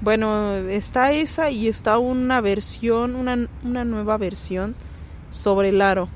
bueno, 0.00 0.54
está 0.54 1.10
esa 1.10 1.50
y 1.50 1.66
está 1.66 1.98
una 1.98 2.40
versión, 2.40 3.16
una, 3.16 3.48
una 3.64 3.84
nueva 3.84 4.16
versión 4.16 4.76
sobre 5.32 5.70
el 5.70 5.82
aro. 5.82 6.08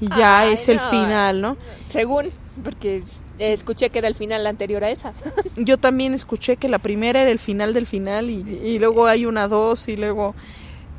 Y 0.00 0.08
ya 0.08 0.40
Ay, 0.40 0.54
es 0.54 0.68
el 0.68 0.76
no. 0.76 0.90
final, 0.90 1.40
¿no? 1.40 1.56
Según, 1.88 2.26
porque 2.62 3.02
escuché 3.38 3.90
que 3.90 3.98
era 3.98 4.08
el 4.08 4.14
final 4.14 4.46
anterior 4.46 4.84
a 4.84 4.90
esa. 4.90 5.12
Yo 5.56 5.78
también 5.78 6.12
escuché 6.14 6.56
que 6.56 6.68
la 6.68 6.78
primera 6.78 7.22
era 7.22 7.30
el 7.30 7.38
final 7.38 7.72
del 7.74 7.86
final 7.86 8.28
y, 8.30 8.34
y 8.40 8.78
luego 8.78 9.06
hay 9.06 9.24
una 9.26 9.48
dos 9.48 9.88
y 9.88 9.96
luego 9.96 10.34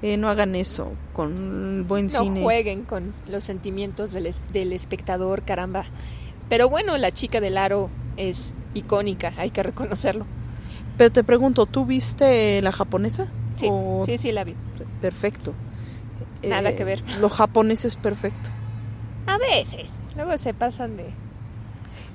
eh, 0.01 0.17
no 0.17 0.29
hagan 0.29 0.55
eso 0.55 0.91
con 1.13 1.77
el 1.79 1.83
buen 1.83 2.07
No 2.07 2.23
cine. 2.23 2.41
jueguen 2.41 2.83
con 2.83 3.13
los 3.27 3.43
sentimientos 3.43 4.13
del, 4.13 4.33
del 4.51 4.73
espectador, 4.73 5.43
caramba. 5.43 5.85
Pero 6.49 6.69
bueno, 6.69 6.97
la 6.97 7.11
chica 7.11 7.39
del 7.41 7.57
aro 7.57 7.89
es 8.15 8.55
icónica, 8.73 9.33
hay 9.37 9.51
que 9.51 9.61
reconocerlo. 9.63 10.25
Pero 10.97 11.11
te 11.11 11.23
pregunto, 11.23 11.67
¿tú 11.67 11.85
viste 11.85 12.59
la 12.63 12.71
japonesa? 12.71 13.27
Sí, 13.53 13.67
O- 13.69 14.01
sí, 14.03 14.17
sí 14.17 14.31
la 14.31 14.43
vi. 14.43 14.55
Perfecto. 15.01 15.53
Nada 16.47 16.69
Eh, 16.71 16.75
que 16.75 16.83
ver. 16.83 17.03
Lo 17.19 17.29
japonés 17.29 17.85
es 17.85 17.95
perfecto. 17.95 18.49
A 19.27 19.37
veces, 19.37 19.99
luego 20.15 20.37
se 20.37 20.53
pasan 20.53 20.97
de... 20.97 21.13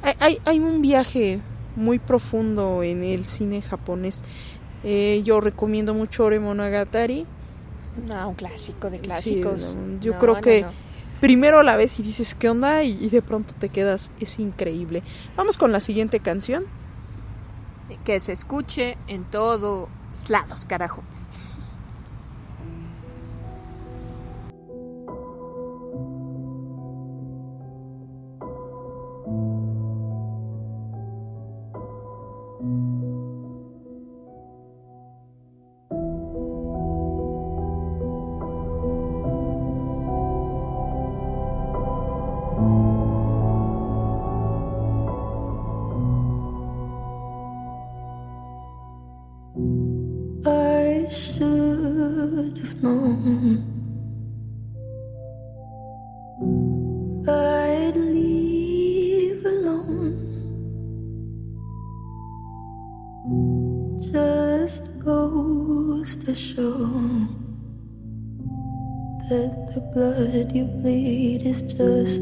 Hay, 0.02 0.14
hay, 0.20 0.38
hay 0.44 0.58
un 0.58 0.82
viaje 0.82 1.40
muy 1.76 1.98
profundo 1.98 2.82
en 2.82 3.04
el 3.04 3.24
cine 3.24 3.62
japonés. 3.62 4.22
Eh, 4.82 5.22
yo 5.24 5.40
recomiendo 5.40 5.94
mucho 5.94 6.24
Ore 6.24 6.40
Monogatari. 6.40 7.26
No, 8.08 8.30
un 8.30 8.34
clásico 8.34 8.90
de 8.90 8.98
Sí, 8.98 9.02
clásicos. 9.02 9.76
no, 9.76 10.00
yo 10.00 10.14
No, 10.14 10.18
creo 10.18 10.34
no, 10.34 10.40
que 10.40 10.66
primero 11.20 11.62
la 11.62 11.76
ves 11.76 12.00
y 12.00 12.02
dices 12.02 12.34
qué 12.34 12.48
onda 12.48 12.82
y, 12.82 12.92
y 13.04 13.10
de 13.10 13.22
pronto 13.22 13.54
te 13.58 13.68
quedas. 13.68 14.10
Es 14.18 14.38
increíble. 14.38 15.02
Vamos 15.36 15.58
con 15.58 15.72
la 15.72 15.80
siguiente 15.80 16.20
canción. 16.20 16.64
Que 18.04 18.20
se 18.20 18.32
escuche 18.32 18.96
en 19.06 19.24
todos 19.24 19.88
lados, 20.28 20.64
carajo. 20.66 21.02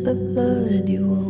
The 0.05 0.15
blood 0.15 0.89
you 0.89 1.05
own. 1.05 1.30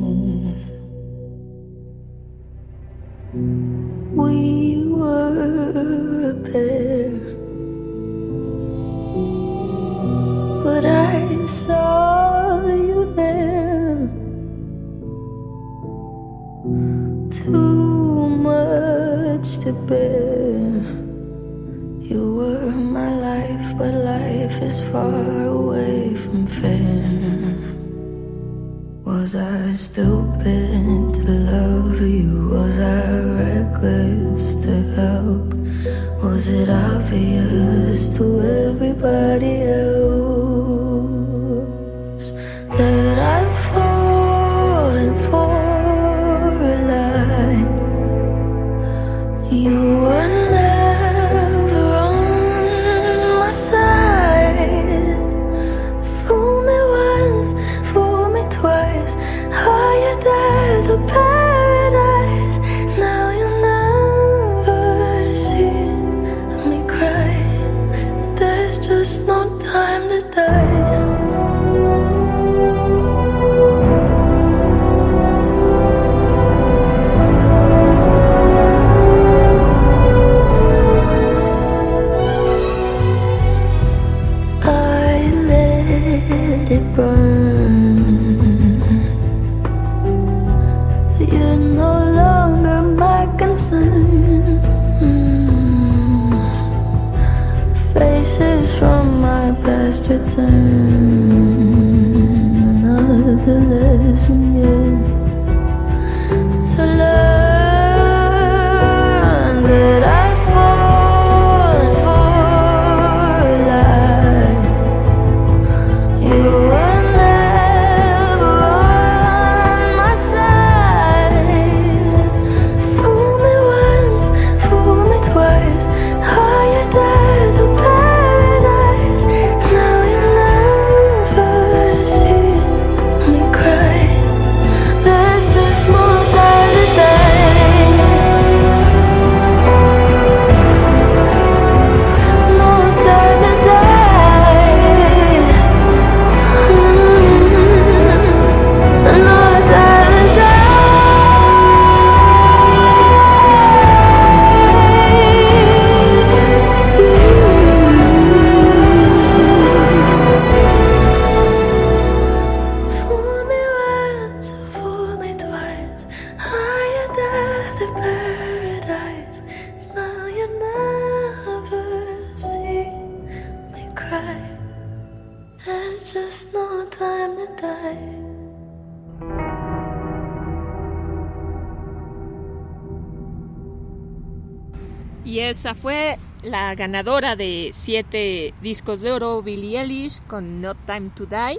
Esa 185.51 185.75
fue 185.75 186.19
la 186.43 186.75
ganadora 186.75 187.37
de 187.37 187.71
siete 187.75 188.55
discos 188.63 189.03
de 189.03 189.13
oro, 189.13 189.43
Billie 189.43 189.81
Eilish, 189.81 190.23
con 190.23 190.61
No 190.61 190.75
Time 190.75 191.11
to 191.15 191.27
Die, 191.27 191.59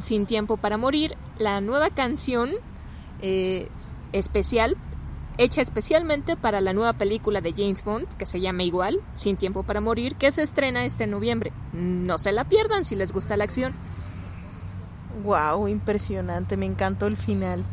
Sin 0.00 0.26
Tiempo 0.26 0.56
para 0.56 0.78
Morir, 0.78 1.16
la 1.38 1.60
nueva 1.60 1.90
canción 1.90 2.50
eh, 3.20 3.68
especial, 4.12 4.76
hecha 5.38 5.60
especialmente 5.60 6.36
para 6.36 6.60
la 6.60 6.72
nueva 6.72 6.94
película 6.94 7.40
de 7.40 7.52
James 7.52 7.84
Bond, 7.84 8.08
que 8.16 8.26
se 8.26 8.40
llama 8.40 8.64
igual, 8.64 9.00
Sin 9.14 9.36
Tiempo 9.36 9.62
para 9.62 9.80
Morir, 9.80 10.16
que 10.16 10.32
se 10.32 10.42
estrena 10.42 10.84
este 10.84 11.06
noviembre. 11.06 11.52
No 11.72 12.18
se 12.18 12.32
la 12.32 12.48
pierdan 12.48 12.84
si 12.84 12.96
les 12.96 13.12
gusta 13.12 13.36
la 13.36 13.44
acción. 13.44 13.74
Wow, 15.22 15.68
impresionante, 15.68 16.56
me 16.56 16.66
encantó 16.66 17.06
el 17.06 17.16
final. 17.16 17.64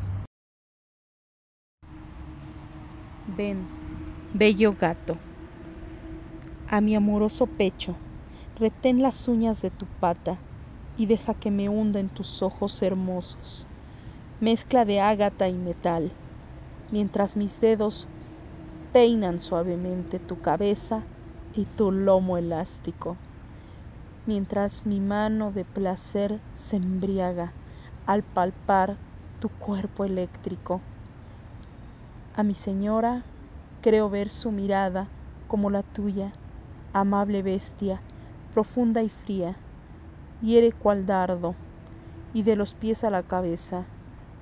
Ven, 3.38 3.79
bello 4.32 4.76
gato, 4.76 5.20
a 6.68 6.82
mi 6.82 6.96
amoroso 6.96 7.48
pecho, 7.48 7.98
retén 8.56 9.02
las 9.02 9.28
uñas 9.28 9.60
de 9.64 9.72
tu 9.72 9.88
pata 10.00 10.44
y 10.96 11.08
deja 11.08 11.34
que 11.34 11.50
me 11.50 11.68
hunda 11.68 12.00
en 12.00 12.12
tus 12.12 12.44
ojos 12.44 12.80
hermosos, 12.84 13.68
mezcla 14.40 14.86
de 14.86 15.00
ágata 15.00 15.50
y 15.50 15.58
metal, 15.58 16.16
mientras 16.92 17.36
mis 17.36 17.60
dedos 17.60 18.12
peinan 18.92 19.40
suavemente 19.40 20.20
tu 20.20 20.38
cabeza 20.38 21.10
y 21.52 21.66
tu 21.66 21.92
lomo 21.92 22.38
elástico, 22.38 23.18
mientras 24.26 24.86
mi 24.86 25.02
mano 25.02 25.52
de 25.52 25.66
placer 25.66 26.44
se 26.54 26.76
embriaga 26.76 27.56
al 28.06 28.22
palpar 28.22 29.00
tu 29.40 29.50
cuerpo 29.50 30.06
eléctrico. 30.06 30.84
A 32.34 32.44
mi 32.44 32.54
señora 32.54 33.26
creo 33.82 34.10
ver 34.10 34.30
su 34.30 34.52
mirada 34.52 35.08
como 35.48 35.70
la 35.70 35.84
tuya, 35.84 36.32
amable 36.94 37.42
bestia, 37.42 38.02
profunda 38.54 39.02
y 39.02 39.10
fría, 39.10 39.58
hiere 40.42 40.72
cual 40.72 41.06
dardo, 41.06 41.56
y 42.34 42.44
de 42.44 42.56
los 42.56 42.74
pies 42.74 43.04
a 43.04 43.10
la 43.10 43.24
cabeza, 43.24 43.86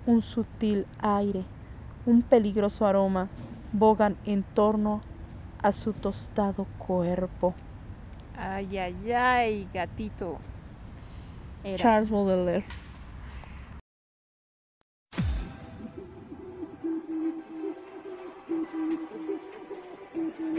un 0.06 0.21
sutil 0.21 0.86
aire, 1.00 1.45
un 2.06 2.21
peligroso 2.21 2.86
aroma 2.86 3.30
bogan 3.73 4.17
en 4.26 4.43
torno 4.43 5.02
a 5.62 5.71
su 5.71 5.93
tostado 5.93 6.65
cuerpo. 6.78 7.56
Ay, 8.38 8.78
ay, 8.78 9.12
ay, 9.12 9.67
gatito. 9.73 10.38
Era. 11.63 11.84
Charles 11.84 12.10
Baudelaire. 12.10 12.63
Thank 20.17 20.39
you. 20.39 20.58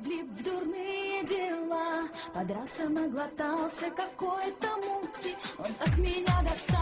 Влип 0.00 0.26
в 0.30 0.42
дурные 0.42 1.24
дела. 1.24 2.08
Подрался, 2.34 2.88
наглотался 2.88 3.90
какой-то 3.90 4.68
мути. 4.76 5.36
Он 5.58 5.72
так 5.78 5.96
меня 5.98 6.42
достал, 6.42 6.79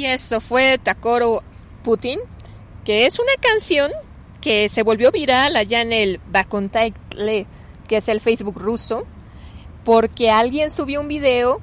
Y 0.00 0.06
eso 0.06 0.40
fue 0.40 0.78
Takoro 0.78 1.42
Putin, 1.82 2.20
que 2.86 3.04
es 3.04 3.18
una 3.18 3.34
canción 3.38 3.92
que 4.40 4.70
se 4.70 4.82
volvió 4.82 5.12
viral 5.12 5.56
allá 5.56 5.82
en 5.82 5.92
el 5.92 6.22
Bakontakle, 6.32 7.46
que 7.86 7.98
es 7.98 8.08
el 8.08 8.20
Facebook 8.20 8.56
ruso, 8.56 9.04
porque 9.84 10.30
alguien 10.30 10.70
subió 10.70 11.02
un 11.02 11.08
video 11.08 11.60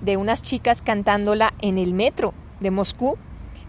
de 0.00 0.16
unas 0.16 0.42
chicas 0.42 0.82
cantándola 0.82 1.54
en 1.60 1.78
el 1.78 1.94
metro 1.94 2.34
de 2.58 2.72
Moscú 2.72 3.18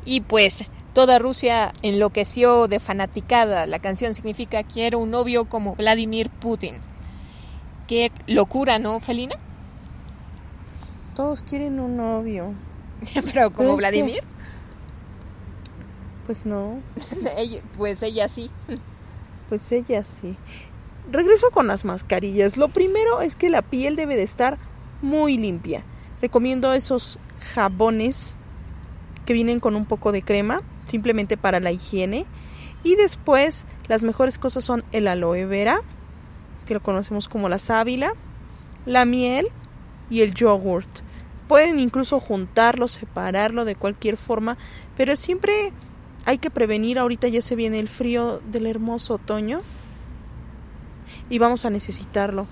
y 0.04 0.22
pues 0.22 0.72
toda 0.94 1.20
Rusia 1.20 1.72
enloqueció 1.84 2.68
de 2.68 2.80
fanaticada. 2.80 3.68
La 3.68 3.78
canción 3.78 4.16
significa 4.16 4.64
quiero 4.64 4.98
un 4.98 5.12
novio 5.12 5.46
como 5.46 5.76
Vladimir 5.76 6.32
Putin. 6.32 6.78
Qué 7.86 8.12
locura, 8.26 8.80
¿no, 8.80 9.00
Felina? 9.00 9.36
Todos 11.16 11.44
quieren 11.44 11.80
un 11.80 11.98
novio. 11.98 12.56
Pero 13.34 13.52
como 13.52 13.70
es 13.70 13.76
que- 13.76 13.78
Vladimir, 13.80 14.24
Pues 16.26 16.46
no, 16.46 16.80
ella- 17.38 17.62
pues 17.78 18.04
ella 18.04 18.28
sí. 18.28 18.50
pues 19.50 19.72
ella 19.72 20.04
sí. 20.04 20.36
Regreso 21.12 21.52
con 21.52 21.68
las 21.68 21.86
mascarillas. 21.86 22.58
Lo 22.58 22.68
primero 22.68 23.22
es 23.22 23.36
que 23.36 23.50
la 23.50 23.62
piel 23.62 23.96
debe 23.96 24.16
de 24.18 24.24
estar 24.24 24.58
muy 25.02 25.38
limpia. 25.38 25.84
Recomiendo 26.22 26.74
esos 26.74 27.18
jabones 27.54 28.36
que 29.26 29.32
vienen 29.34 29.62
con 29.62 29.76
un 29.78 29.86
poco 29.86 30.12
de 30.12 30.22
crema, 30.22 30.62
simplemente 30.86 31.38
para 31.38 31.62
la 31.62 31.72
higiene. 31.72 32.26
Y 32.84 32.96
después 32.96 33.64
las 33.88 34.04
mejores 34.04 34.38
cosas 34.38 34.66
son 34.66 34.84
el 34.92 35.08
aloe 35.08 35.46
vera, 35.46 35.80
que 36.66 36.74
lo 36.74 36.82
conocemos 36.82 37.30
como 37.30 37.48
la 37.48 37.60
sábila, 37.60 38.12
la 38.86 39.06
miel 39.06 39.48
y 40.10 40.22
el 40.24 40.34
yogurt. 40.34 40.90
Pueden 41.48 41.80
incluso 41.80 42.20
juntarlo, 42.20 42.88
separarlo 42.88 43.64
de 43.66 43.76
cualquier 43.76 44.18
forma, 44.18 44.58
pero 44.98 45.16
siempre 45.16 45.72
hay 46.26 46.38
que 46.40 46.50
prevenir. 46.50 47.00
Ahorita 47.00 47.28
ya 47.28 47.42
se 47.42 47.56
viene 47.56 47.80
el 47.80 47.88
frío 47.88 48.42
del 48.52 48.68
hermoso 48.68 49.16
otoño 49.16 49.62
y 51.30 51.40
vamos 51.40 51.66
a 51.66 51.70
necesitarlo. 51.70 52.48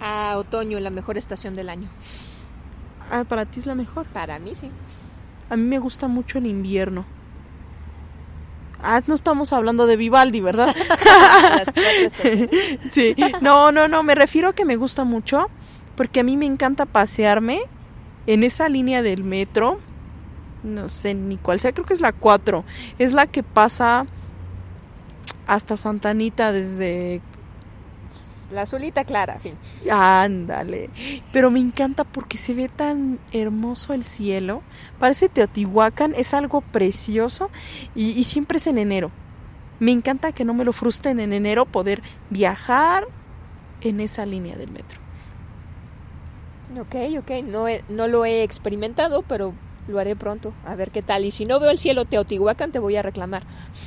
A 0.00 0.36
otoño, 0.38 0.80
la 0.80 0.90
mejor 0.90 1.18
estación 1.18 1.54
del 1.54 1.68
año. 1.68 1.88
Ah, 3.10 3.24
para 3.24 3.44
ti 3.44 3.60
es 3.60 3.66
la 3.66 3.74
mejor. 3.74 4.06
Para 4.06 4.38
mí 4.38 4.54
sí. 4.54 4.70
A 5.48 5.56
mí 5.56 5.62
me 5.62 5.78
gusta 5.78 6.08
mucho 6.08 6.38
el 6.38 6.46
invierno. 6.46 7.04
Ah, 8.82 9.02
no 9.06 9.14
estamos 9.14 9.52
hablando 9.52 9.86
de 9.86 9.96
Vivaldi, 9.96 10.40
¿verdad? 10.40 10.74
Las 11.56 11.72
cuatro 11.72 12.06
estaciones. 12.06 12.50
sí. 12.90 13.14
No, 13.40 13.72
no, 13.72 13.88
no, 13.88 14.02
me 14.02 14.14
refiero 14.14 14.48
a 14.48 14.52
que 14.54 14.64
me 14.64 14.76
gusta 14.76 15.04
mucho 15.04 15.48
porque 15.96 16.20
a 16.20 16.24
mí 16.24 16.36
me 16.36 16.46
encanta 16.46 16.84
pasearme 16.84 17.60
en 18.26 18.44
esa 18.44 18.68
línea 18.68 19.02
del 19.02 19.24
metro. 19.24 19.78
No 20.62 20.88
sé 20.88 21.14
ni 21.14 21.36
cuál 21.36 21.60
sea, 21.60 21.72
creo 21.72 21.86
que 21.86 21.94
es 21.94 22.00
la 22.00 22.12
4. 22.12 22.64
Es 22.98 23.12
la 23.12 23.26
que 23.26 23.42
pasa 23.42 24.06
hasta 25.46 25.76
Santa 25.76 26.10
Anita 26.10 26.52
desde 26.52 27.20
La 28.50 28.62
azulita 28.62 29.04
clara, 29.04 29.38
fin. 29.38 29.54
Ándale. 29.90 30.90
Pero 31.32 31.50
me 31.50 31.60
encanta 31.60 32.04
porque 32.04 32.38
se 32.38 32.54
ve 32.54 32.68
tan 32.68 33.18
hermoso 33.32 33.92
el 33.92 34.04
cielo. 34.04 34.62
Parece 34.98 35.28
Teotihuacán, 35.28 36.14
es 36.16 36.34
algo 36.34 36.60
precioso 36.60 37.50
y, 37.94 38.10
y 38.10 38.24
siempre 38.24 38.58
es 38.58 38.66
en 38.66 38.78
enero. 38.78 39.10
Me 39.78 39.92
encanta 39.92 40.32
que 40.32 40.44
no 40.44 40.54
me 40.54 40.64
lo 40.64 40.72
frustren 40.72 41.20
en 41.20 41.32
enero 41.32 41.66
poder 41.66 42.02
viajar 42.30 43.06
en 43.82 44.00
esa 44.00 44.26
línea 44.26 44.56
del 44.56 44.70
metro. 44.70 45.05
Ok, 46.78 46.94
ok, 47.18 47.30
no, 47.44 47.68
he- 47.68 47.84
no 47.88 48.06
lo 48.08 48.24
he 48.24 48.42
experimentado, 48.42 49.22
pero 49.22 49.54
lo 49.88 49.98
haré 49.98 50.16
pronto, 50.16 50.52
a 50.64 50.74
ver 50.74 50.90
qué 50.90 51.02
tal. 51.02 51.24
Y 51.24 51.30
si 51.30 51.44
no 51.46 51.60
veo 51.60 51.70
el 51.70 51.78
cielo 51.78 52.04
Teotihuacán, 52.04 52.72
te 52.72 52.78
voy 52.78 52.96
a 52.96 53.02
reclamar. 53.02 53.44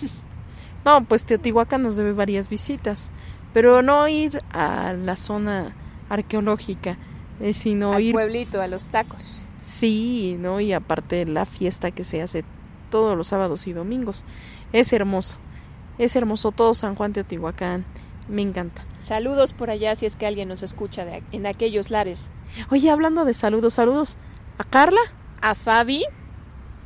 No, 0.86 1.04
pues 1.04 1.26
Teotihuacán 1.26 1.84
nos 1.84 1.98
debe 1.98 2.14
varias 2.14 2.48
visitas, 2.48 3.12
pero 3.54 3.82
no 3.82 4.08
ir 4.08 4.42
a 4.52 4.94
la 4.94 5.18
zona 5.18 5.76
arqueológica, 6.08 6.98
eh, 7.42 7.54
sino 7.54 7.92
Al 7.92 8.02
ir 8.02 8.14
pueblito, 8.14 8.62
a 8.62 8.68
los 8.68 8.88
tacos. 8.88 9.46
Sí, 9.62 10.38
¿no? 10.40 10.62
Y 10.62 10.72
aparte 10.72 11.26
la 11.26 11.46
fiesta 11.46 11.92
que 11.92 12.06
se 12.06 12.22
hace 12.22 12.46
todos 12.90 13.18
los 13.18 13.28
sábados 13.28 13.68
y 13.68 13.74
domingos. 13.74 14.24
Es 14.72 14.94
hermoso. 14.94 15.38
Es 15.98 16.16
hermoso 16.16 16.52
todo 16.54 16.74
San 16.74 16.96
Juan 16.96 17.12
Teotihuacán. 17.12 17.84
Me 18.30 18.44
encanta. 18.44 18.84
Saludos 19.00 19.54
por 19.54 19.70
allá 19.72 19.96
si 19.96 20.06
es 20.06 20.16
que 20.16 20.28
alguien 20.28 20.48
nos 20.48 20.64
escucha 20.64 21.04
de, 21.04 21.24
en 21.32 21.48
aquellos 21.48 21.90
lares. 21.90 22.30
Oye, 22.70 22.90
hablando 22.90 23.26
de 23.26 23.34
saludos, 23.34 23.74
saludos 23.74 24.18
a 24.58 24.64
Carla. 24.64 25.02
A 25.42 25.56
Fabi, 25.56 26.04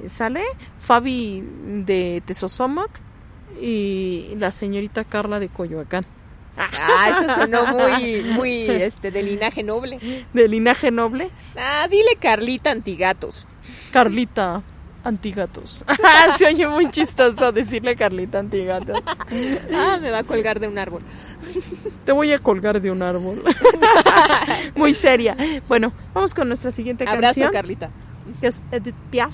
¿Sale? 0.07 0.41
Fabi 0.79 1.43
de 1.85 2.21
Tesosomoc 2.25 2.89
y 3.61 4.29
la 4.37 4.51
señorita 4.51 5.03
Carla 5.03 5.39
de 5.39 5.49
Coyoacán. 5.49 6.05
ah, 6.57 7.09
eso 7.09 7.35
sonó 7.35 7.65
muy, 7.67 8.23
muy, 8.23 8.69
este, 8.69 9.11
de 9.11 9.23
linaje 9.23 9.63
noble. 9.63 10.25
De 10.33 10.47
linaje 10.47 10.91
noble. 10.91 11.29
Ah, 11.57 11.87
dile 11.89 12.15
Carlita 12.19 12.71
Antigatos. 12.71 13.47
Carlita 13.91 14.61
Antigatos. 15.03 15.83
Se 16.37 16.45
oye 16.45 16.67
muy 16.67 16.89
chistoso 16.89 17.51
decirle 17.51 17.95
Carlita 17.95 18.39
Antigatos. 18.39 19.01
Ah, 19.73 19.97
me 20.01 20.11
va 20.11 20.19
a 20.19 20.23
colgar 20.23 20.59
de 20.59 20.67
un 20.67 20.77
árbol. 20.77 21.01
Te 22.05 22.11
voy 22.11 22.31
a 22.31 22.39
colgar 22.39 22.81
de 22.81 22.89
un 22.89 23.01
árbol. 23.01 23.43
muy 24.75 24.93
seria. 24.93 25.35
Bueno, 25.67 25.91
vamos 26.13 26.33
con 26.33 26.47
nuestra 26.47 26.71
siguiente 26.71 27.03
Abrazo, 27.03 27.21
canción. 27.21 27.51
Carlita. 27.51 27.91
que 28.39 28.47
es 28.47 28.61
Edith 28.71 28.95
Piaf. 29.11 29.33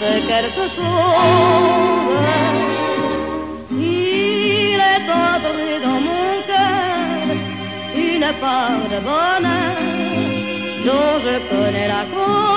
quelque 0.00 0.68
chose. 0.76 2.16
Il 3.70 4.78
est 4.92 5.08
entré 5.10 5.80
dans 5.82 6.00
mon 6.08 6.42
cœur 6.46 7.36
une 7.94 8.32
part 8.40 8.84
de 8.92 8.98
bonheur 9.08 9.76
dont 10.84 11.20
je 11.24 11.34
connais 11.48 11.88
la 11.88 12.04
cause. 12.12 12.55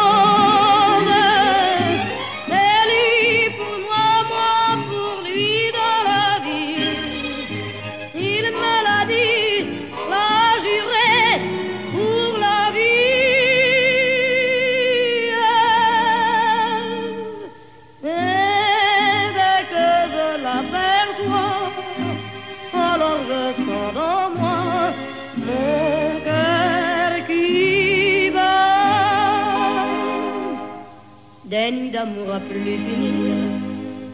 Des 31.50 31.72
nuits 31.72 31.90
d'amour 31.90 32.32
à 32.32 32.40
plus 32.42 32.62
finir, 32.62 33.34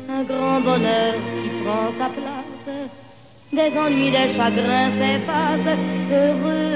un 0.10 0.24
grand 0.24 0.62
bonheur 0.62 1.16
qui 1.16 1.50
prend 1.62 1.92
sa 2.00 2.08
place, 2.08 2.88
des 3.52 3.78
ennuis, 3.78 4.10
des 4.10 4.34
chagrins 4.38 4.90
s'effacent, 4.98 5.78
heureux, 6.10 6.75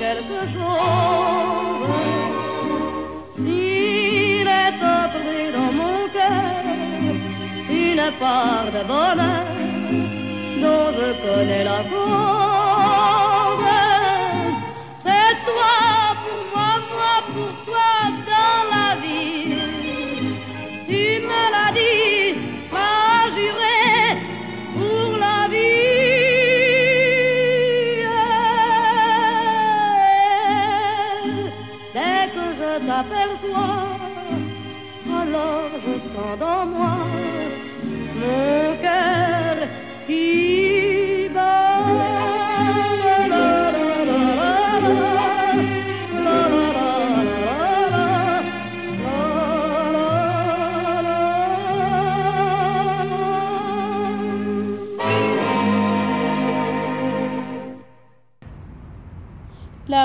quelque 0.00 0.40
chose. 0.54 1.90
Il 3.38 4.46
est 4.62 4.78
entré 4.98 5.38
dans 5.56 5.72
mon 5.80 5.98
cœur 6.16 6.64
une 7.68 8.06
part 8.18 8.68
de 8.76 8.82
bonheur 8.92 9.46
dont 10.62 10.88
je 10.98 11.08
connais 11.22 11.64
la 11.64 11.80
cause. 11.90 12.29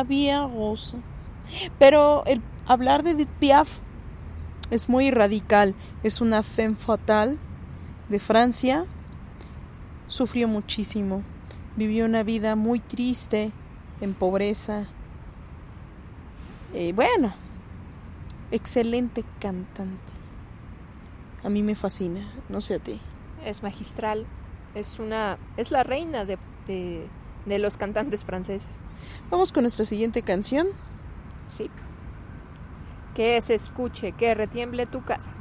Rosa. 0.04 0.98
Pero 1.80 2.24
el 2.26 2.42
hablar 2.66 3.04
de 3.04 3.26
Piaf 3.26 3.80
es 4.72 4.90
muy 4.90 5.12
radical. 5.12 5.76
Es 6.04 6.22
una 6.22 6.44
femme 6.44 6.76
fatal 6.76 7.38
de 8.10 8.20
Francia. 8.20 8.86
Sufrió 10.08 10.48
muchísimo. 10.48 11.24
Vivió 11.76 12.06
una 12.06 12.24
vida 12.24 12.56
muy 12.56 12.80
triste, 12.80 13.52
en 14.02 14.14
pobreza. 14.14 14.88
Eh, 16.74 16.94
bueno, 16.94 17.34
excelente 18.52 19.24
cantante. 19.40 20.14
A 21.44 21.50
mí 21.50 21.62
me 21.62 21.76
fascina, 21.76 22.22
no 22.50 22.62
sé 22.62 22.76
a 22.76 22.80
ti. 22.80 23.00
Es 23.44 23.62
magistral. 23.62 24.26
Es 24.74 25.00
una, 25.00 25.38
es 25.58 25.72
la 25.72 25.84
reina 25.84 26.26
de, 26.26 26.38
de 27.46 27.60
los 27.60 27.78
cantantes 27.78 28.26
franceses. 28.26 28.82
Vamos 29.30 29.52
con 29.52 29.64
nuestra 29.64 29.86
siguiente 29.86 30.22
canción. 30.22 30.68
Sí. 31.48 31.70
Que 33.14 33.40
se 33.42 33.56
escuche, 33.56 34.12
que 34.12 34.34
retiemble 34.34 34.86
tu 34.86 35.04
casa. 35.04 35.32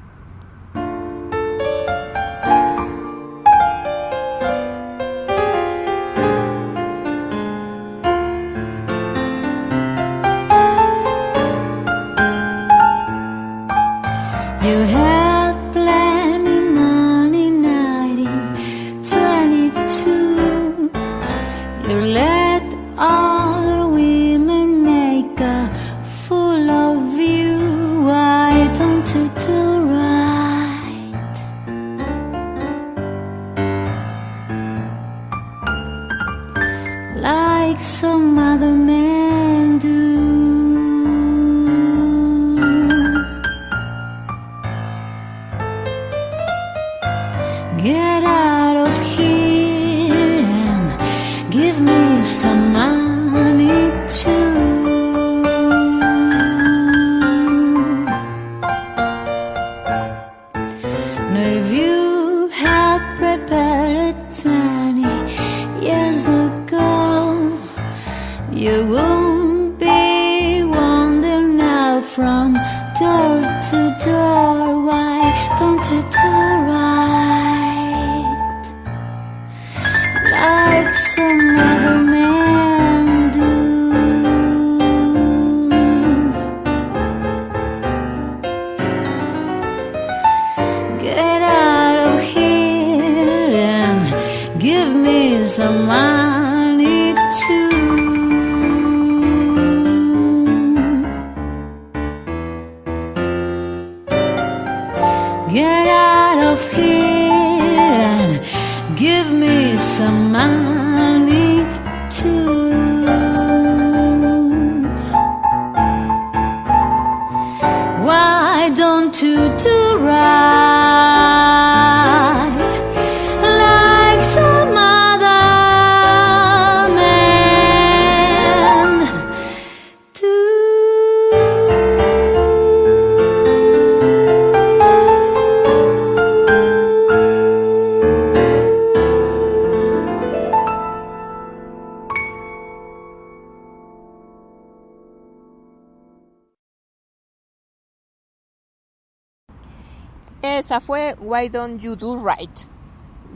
Esa 150.65 150.81
fue 150.81 151.15
Why 151.21 151.51
Don't 151.51 151.79
You 151.83 151.95
Do 151.95 152.17
Right 152.25 152.51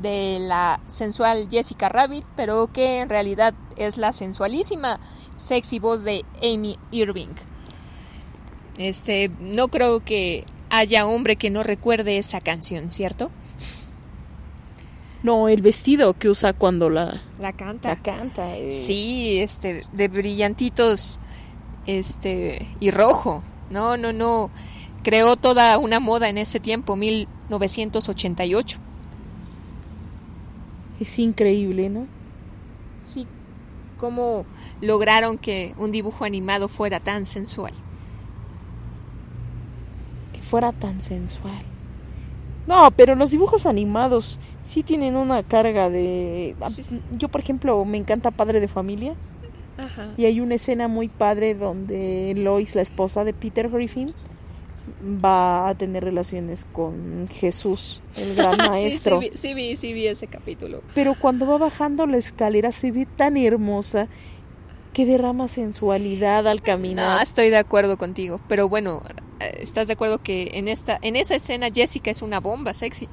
de 0.00 0.38
la 0.40 0.80
sensual 0.86 1.46
Jessica 1.50 1.90
Rabbit, 1.90 2.24
pero 2.34 2.70
que 2.72 3.00
en 3.00 3.10
realidad 3.10 3.52
es 3.76 3.98
la 3.98 4.14
sensualísima, 4.14 4.98
sexy 5.36 5.78
voz 5.78 6.04
de 6.04 6.24
Amy 6.42 6.78
Irving. 6.90 7.34
Este, 8.78 9.30
no 9.40 9.68
creo 9.68 10.02
que 10.02 10.46
haya 10.70 11.06
hombre 11.06 11.36
que 11.36 11.50
no 11.50 11.62
recuerde 11.62 12.16
esa 12.16 12.40
canción, 12.40 12.90
¿cierto? 12.90 13.30
No, 15.22 15.48
el 15.48 15.60
vestido 15.60 16.14
que 16.14 16.30
usa 16.30 16.54
cuando 16.54 16.88
la, 16.88 17.20
La 17.38 17.52
canta. 17.52 17.90
la 17.90 17.96
canta. 17.96 18.56
eh. 18.56 18.72
Sí, 18.72 19.38
este, 19.40 19.84
de 19.92 20.08
brillantitos, 20.08 21.20
este, 21.84 22.66
y 22.80 22.90
rojo. 22.90 23.42
No, 23.68 23.98
no, 23.98 24.14
no. 24.14 24.50
Creó 25.08 25.36
toda 25.36 25.78
una 25.78 26.00
moda 26.00 26.28
en 26.28 26.36
ese 26.36 26.60
tiempo, 26.60 26.94
1988. 26.94 28.78
Es 31.00 31.18
increíble, 31.18 31.88
¿no? 31.88 32.06
Sí, 33.02 33.26
cómo 33.96 34.44
lograron 34.82 35.38
que 35.38 35.72
un 35.78 35.92
dibujo 35.92 36.26
animado 36.26 36.68
fuera 36.68 37.00
tan 37.00 37.24
sensual. 37.24 37.72
Que 40.34 40.42
fuera 40.42 40.72
tan 40.72 41.00
sensual. 41.00 41.62
No, 42.66 42.90
pero 42.90 43.14
los 43.14 43.30
dibujos 43.30 43.64
animados 43.64 44.38
sí 44.62 44.82
tienen 44.82 45.16
una 45.16 45.42
carga 45.42 45.88
de... 45.88 46.54
Sí. 46.68 46.84
Yo, 47.12 47.28
por 47.28 47.40
ejemplo, 47.40 47.82
me 47.86 47.96
encanta 47.96 48.30
Padre 48.30 48.60
de 48.60 48.68
Familia. 48.68 49.14
Ajá. 49.78 50.12
Y 50.18 50.26
hay 50.26 50.40
una 50.40 50.56
escena 50.56 50.86
muy 50.86 51.08
padre 51.08 51.54
donde 51.54 52.34
Lois, 52.36 52.74
la 52.74 52.82
esposa 52.82 53.24
de 53.24 53.32
Peter 53.32 53.70
Griffin, 53.70 54.12
va 55.02 55.68
a 55.68 55.74
tener 55.74 56.04
relaciones 56.04 56.66
con 56.72 57.28
Jesús, 57.30 58.00
el 58.16 58.34
gran 58.34 58.56
maestro. 58.56 59.20
Sí, 59.20 59.30
sí, 59.30 59.30
vi, 59.30 59.36
sí, 59.36 59.54
vi, 59.54 59.76
sí 59.76 59.92
vi 59.92 60.06
ese 60.06 60.26
capítulo. 60.26 60.82
Pero 60.94 61.14
cuando 61.14 61.46
va 61.46 61.58
bajando 61.58 62.06
la 62.06 62.16
escalera 62.16 62.72
se 62.72 62.90
ve 62.92 63.06
tan 63.06 63.36
hermosa 63.36 64.08
que 64.92 65.06
derrama 65.06 65.48
sensualidad 65.48 66.46
al 66.48 66.58
No, 66.58 66.62
caminar. 66.64 67.22
estoy 67.22 67.50
de 67.50 67.58
acuerdo 67.58 67.98
contigo, 67.98 68.40
pero 68.48 68.68
bueno, 68.68 69.02
eh, 69.40 69.58
¿estás 69.60 69.86
de 69.86 69.92
acuerdo 69.92 70.22
que 70.22 70.50
en 70.54 70.66
esta 70.68 70.98
en 71.02 71.14
esa 71.16 71.36
escena 71.36 71.68
Jessica 71.72 72.10
es 72.10 72.22
una 72.22 72.40
bomba 72.40 72.74
sexy? 72.74 73.08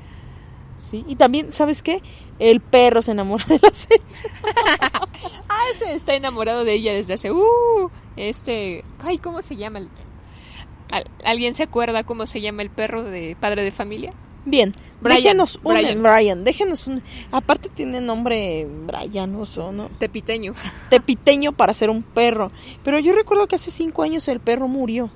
Sí, 0.78 1.06
y 1.08 1.16
también, 1.16 1.54
¿sabes 1.54 1.82
qué? 1.82 2.02
El 2.38 2.60
perro 2.60 3.02
se 3.02 3.12
enamora 3.12 3.46
de 3.46 3.60
la 3.62 3.72
serie. 3.74 4.02
Ah, 5.48 5.62
ese 5.74 5.94
está 5.96 6.14
enamorado 6.16 6.64
de 6.66 6.74
ella 6.74 6.94
desde 6.94 7.14
hace 7.14 7.32
uh, 7.32 7.90
este, 8.18 8.84
ay, 9.00 9.18
¿cómo 9.18 9.42
se 9.42 9.56
llama 9.56 9.80
el 9.80 9.86
¿Al- 9.86 10.05
¿Alguien 11.24 11.54
se 11.54 11.64
acuerda 11.64 12.04
cómo 12.04 12.26
se 12.26 12.42
llama 12.42 12.62
el 12.62 12.70
perro 12.70 13.04
de 13.04 13.36
padre 13.40 13.64
de 13.64 13.72
familia? 13.72 14.12
Bien, 14.46 14.74
Brian, 15.02 15.24
déjenos 15.24 15.60
un 15.64 15.74
Brian. 15.74 16.04
Brian, 16.04 16.44
déjenos 16.44 16.88
un 16.88 17.02
aparte 17.32 17.68
tiene 17.68 18.00
nombre 18.00 18.68
Brian 18.86 19.36
oso, 19.36 19.72
¿no? 19.72 19.90
Tepiteño. 19.90 20.54
Tepiteño 20.90 21.52
para 21.52 21.74
ser 21.74 21.90
un 21.90 22.04
perro. 22.04 22.52
Pero 22.84 23.00
yo 23.00 23.14
recuerdo 23.14 23.48
que 23.48 23.56
hace 23.56 23.72
cinco 23.72 24.04
años 24.04 24.28
el 24.28 24.40
perro 24.40 24.68
murió. 24.68 25.10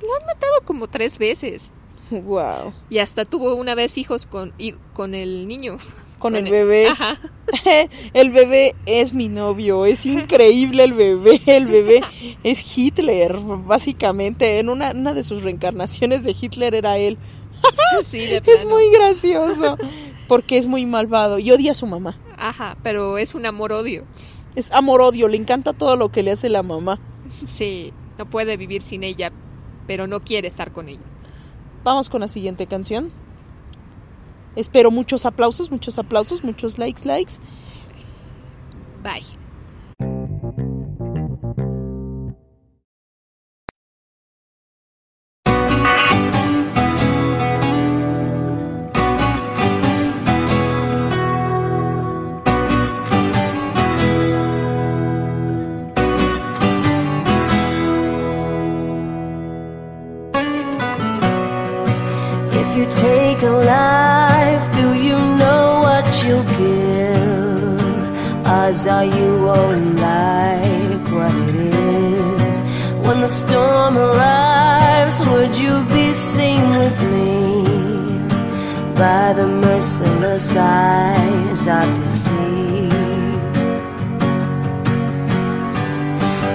Lo 0.00 0.14
han 0.16 0.26
matado 0.26 0.52
como 0.64 0.88
tres 0.88 1.18
veces. 1.18 1.72
Wow. 2.10 2.74
Y 2.90 2.98
hasta 2.98 3.24
tuvo 3.24 3.54
una 3.54 3.74
vez 3.74 3.96
hijos 3.96 4.26
con, 4.26 4.52
y, 4.58 4.72
con 4.92 5.14
el 5.14 5.48
niño. 5.48 5.78
Con 6.22 6.36
el 6.36 6.48
bebé. 6.48 6.86
Ajá. 6.86 7.18
el 8.14 8.30
bebé 8.30 8.76
es 8.86 9.12
mi 9.12 9.28
novio, 9.28 9.86
es 9.86 10.06
increíble 10.06 10.84
el 10.84 10.92
bebé, 10.92 11.42
el 11.46 11.66
bebé 11.66 12.00
es 12.44 12.78
Hitler, 12.78 13.36
básicamente, 13.38 14.60
en 14.60 14.68
una, 14.68 14.92
una 14.92 15.14
de 15.14 15.24
sus 15.24 15.42
reencarnaciones 15.42 16.22
de 16.22 16.36
Hitler 16.40 16.76
era 16.76 16.96
él. 16.96 17.18
Sí, 18.04 18.20
de 18.20 18.36
Es 18.46 18.64
muy 18.64 18.88
gracioso, 18.92 19.76
porque 20.28 20.58
es 20.58 20.68
muy 20.68 20.86
malvado 20.86 21.40
y 21.40 21.50
odia 21.50 21.72
a 21.72 21.74
su 21.74 21.88
mamá. 21.88 22.16
Ajá, 22.38 22.76
pero 22.84 23.18
es 23.18 23.34
un 23.34 23.44
amor-odio. 23.44 24.04
Es 24.54 24.70
amor-odio, 24.70 25.26
le 25.26 25.38
encanta 25.38 25.72
todo 25.72 25.96
lo 25.96 26.12
que 26.12 26.22
le 26.22 26.30
hace 26.30 26.48
la 26.48 26.62
mamá. 26.62 27.00
Sí, 27.28 27.92
no 28.16 28.30
puede 28.30 28.56
vivir 28.56 28.80
sin 28.80 29.02
ella, 29.02 29.32
pero 29.88 30.06
no 30.06 30.20
quiere 30.20 30.46
estar 30.46 30.70
con 30.70 30.88
ella. 30.88 31.02
Vamos 31.82 32.08
con 32.08 32.20
la 32.20 32.28
siguiente 32.28 32.68
canción. 32.68 33.12
Espero 34.56 34.90
muchos 34.90 35.24
aplausos, 35.26 35.70
muchos 35.70 35.98
aplausos, 35.98 36.44
muchos 36.44 36.78
likes, 36.78 37.04
likes. 37.04 37.38
Bye. 39.02 39.41
Are 68.86 69.04
you 69.04 69.44
won't 69.44 69.96
like 69.96 71.06
what 71.10 71.34
it 71.48 71.54
is. 71.54 72.60
When 73.06 73.20
the 73.20 73.28
storm 73.28 73.96
arrives, 73.96 75.20
would 75.20 75.56
you 75.56 75.84
be 75.86 76.12
seen 76.14 76.68
with 76.70 76.98
me? 77.12 77.64
By 78.94 79.32
the 79.34 79.46
merciless 79.46 80.56
eyes 80.56 81.66
of 81.66 81.88
deceit. 82.02 82.92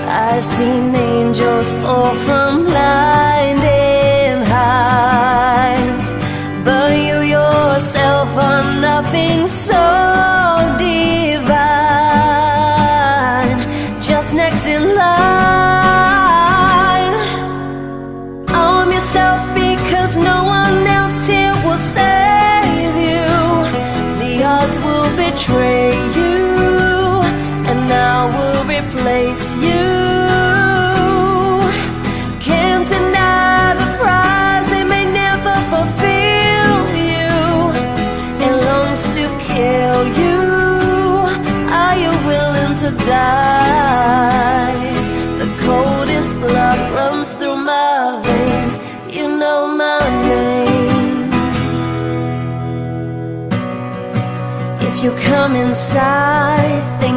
I've 0.09 0.45
seen 0.45 0.95
angels 0.95 1.71
fall 1.81 2.13
from 2.25 2.65
blinding 2.65 3.26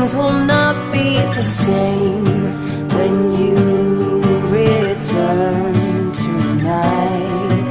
things 0.00 0.14
will 0.16 0.32
not 0.32 0.92
be 0.92 1.16
the 1.36 1.42
same 1.42 2.24
when 2.96 3.32
you 3.38 3.56
return 4.48 6.12
tonight. 6.12 7.66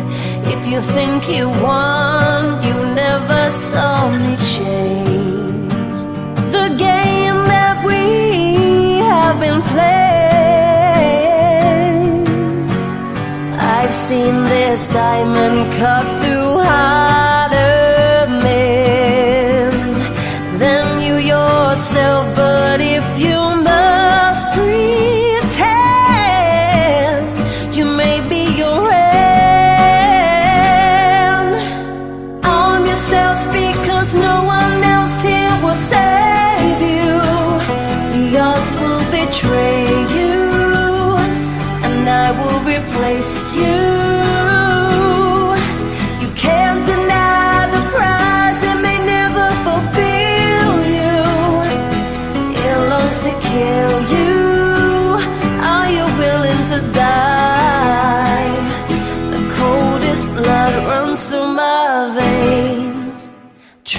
If 0.53 0.67
you 0.67 0.81
think 0.81 1.27
you 1.27 1.49
won, 1.49 2.63
you 2.63 2.75
never 2.93 3.49
saw 3.49 4.11
me 4.11 4.35
change. 4.55 5.73
The 6.51 6.67
game 6.77 7.39
that 7.55 7.83
we 7.89 8.03
have 9.11 9.39
been 9.39 9.61
playing. 9.71 10.09
I've 13.57 13.93
seen 13.93 14.43
this 14.43 14.87
diamond 14.87 15.73
cut 15.73 16.05
through 16.21 16.63
harder 16.63 17.18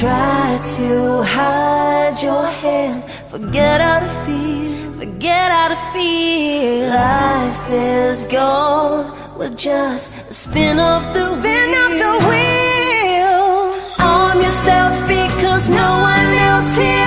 Try 0.01 0.59
to 0.77 1.23
hide 1.25 2.23
your 2.23 2.47
hand. 2.47 3.05
Forget 3.29 3.83
how 3.83 4.01
to 4.01 4.09
feel. 4.25 4.93
Forget 4.95 5.53
how 5.53 5.69
to 5.69 5.77
feel. 5.93 6.89
Life 6.89 7.71
is 7.71 8.25
gone 8.25 9.13
with 9.37 9.59
just 9.59 10.17
a 10.31 10.33
spin 10.33 10.79
of 10.79 11.03
the 11.13 11.21
spin 11.21 11.71
of 11.85 11.91
the 12.03 12.13
wheel. 12.31 13.77
Arm 14.01 14.39
yourself 14.41 15.07
because 15.07 15.69
no 15.69 15.91
one 16.01 16.33
else 16.49 16.79
here 16.79 17.00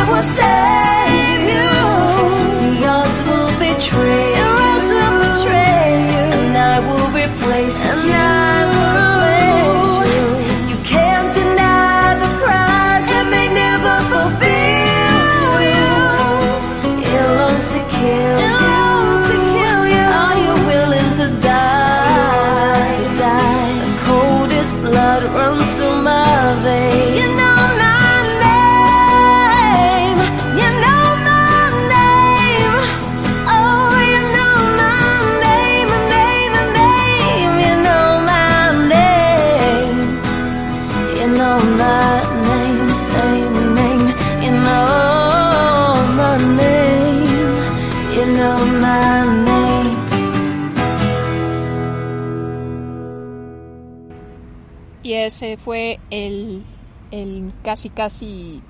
ese 55.34 55.58
fue 55.58 56.00
el, 56.12 56.64
el 57.10 57.52
casi 57.64 57.90
casi 57.90 58.62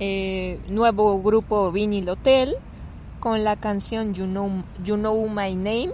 eh, 0.00 0.60
nuevo 0.68 1.22
grupo 1.22 1.72
Vinyl 1.72 2.10
Hotel 2.10 2.56
con 3.20 3.42
la 3.42 3.56
canción 3.56 4.12
you 4.12 4.26
know, 4.26 4.50
you 4.84 4.96
Know 4.96 5.26
My 5.30 5.54
Name, 5.54 5.92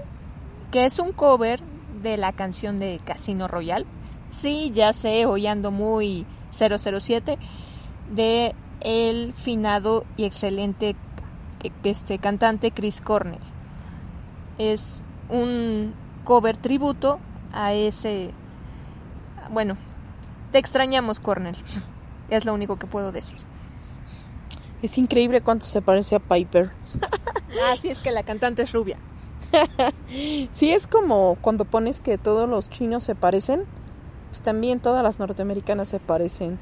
que 0.72 0.84
es 0.84 0.98
un 0.98 1.12
cover 1.12 1.60
de 2.02 2.16
la 2.16 2.32
canción 2.32 2.80
de 2.80 3.00
Casino 3.04 3.46
Royale. 3.46 3.86
Sí, 4.30 4.72
ya 4.74 4.92
sé, 4.92 5.26
hoy 5.26 5.46
ando 5.46 5.70
muy 5.70 6.26
007 6.50 7.38
de 8.12 8.54
el 8.80 9.32
finado 9.34 10.04
y 10.16 10.24
excelente 10.24 10.96
este 11.84 12.18
cantante 12.18 12.72
Chris 12.72 13.00
Cornell. 13.00 13.38
Es 14.58 15.04
un 15.28 15.94
cover 16.24 16.56
tributo 16.56 17.20
a 17.52 17.74
ese 17.74 18.32
bueno, 19.50 19.76
te 20.50 20.58
extrañamos, 20.58 21.20
Cornell. 21.20 21.56
Es 22.30 22.44
lo 22.44 22.54
único 22.54 22.78
que 22.78 22.86
puedo 22.86 23.10
decir. 23.10 23.38
Es 24.82 24.98
increíble 24.98 25.40
cuánto 25.40 25.66
se 25.66 25.82
parece 25.82 26.14
a 26.14 26.20
Piper. 26.20 26.70
Así 27.72 27.88
es 27.88 28.00
que 28.00 28.12
la 28.12 28.22
cantante 28.22 28.62
es 28.62 28.72
rubia. 28.72 28.98
Sí, 30.52 30.70
es 30.70 30.86
como 30.86 31.36
cuando 31.40 31.64
pones 31.64 32.00
que 32.00 32.18
todos 32.18 32.48
los 32.48 32.68
chinos 32.68 33.04
se 33.04 33.14
parecen, 33.14 33.64
pues 34.28 34.42
también 34.42 34.80
todas 34.80 35.02
las 35.02 35.18
norteamericanas 35.18 35.88
se 35.88 36.00
parecen. 36.00 36.58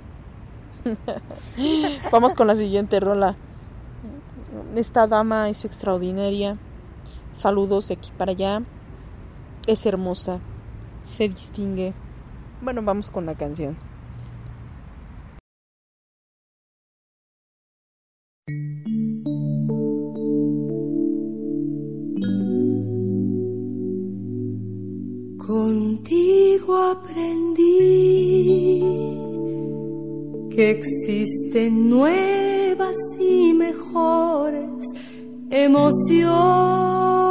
Vamos 2.13 2.35
con 2.35 2.47
la 2.47 2.57
siguiente 2.57 3.01
rola. 3.01 3.37
Esta 4.75 5.07
dama 5.07 5.49
es 5.49 5.65
extraordinaria. 5.65 6.59
Saludos 7.33 7.89
de 7.89 7.95
aquí 7.95 8.11
para 8.17 8.33
allá. 8.33 8.63
Es 9.67 9.87
hermosa. 9.87 10.41
Se 11.03 11.29
distingue. 11.29 11.95
Bueno, 12.61 12.83
vamos 12.83 13.11
con 13.11 13.25
la 13.25 13.35
canción. 13.37 13.77
Contigo 25.39 26.77
aprendí 26.77 27.61
que 30.51 30.71
existen 30.71 31.89
nuevas 31.89 32.99
y 33.21 33.55
mejores 33.55 34.89
emociones. 35.51 37.28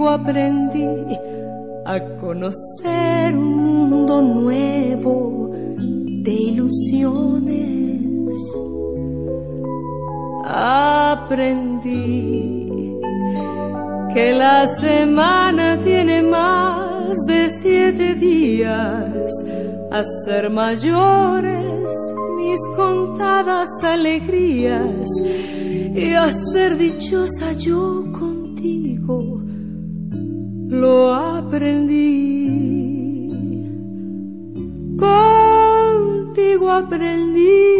Aprendí 0.00 1.16
a 1.86 2.00
conocer 2.20 3.36
un 3.36 3.88
mundo 3.90 4.22
nuevo 4.22 5.50
de 5.52 6.32
ilusiones. 6.32 7.74
aprendí 11.24 11.90
que 14.12 14.32
la 14.34 14.66
semana 14.66 15.78
tiene 15.80 16.22
más 16.22 17.18
de 17.26 17.50
siete 17.50 18.14
días 18.14 19.44
a 19.90 20.04
ser 20.24 20.50
mayores 20.50 21.66
mis 22.36 22.60
contadas 22.76 23.68
alegrías 23.82 25.08
y 25.94 26.12
a 26.14 26.30
ser 26.30 26.76
dichosa 26.76 27.52
yo 27.54 28.04
contigo 28.12 28.33
lo 30.80 31.14
aprendí 31.14 32.64
contigo 34.98 36.70
aprendí 36.70 37.74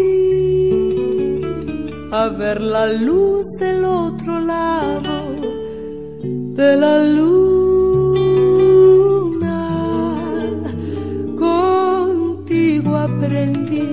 a 2.13 2.29
ver 2.29 2.61
la 2.61 2.87
luz 2.93 3.47
del 3.59 3.85
otro 3.85 4.39
lado 4.41 5.35
de 6.61 6.77
la 6.77 7.03
luna. 7.03 7.35
Contigo 11.37 12.97
aprendí 12.97 13.89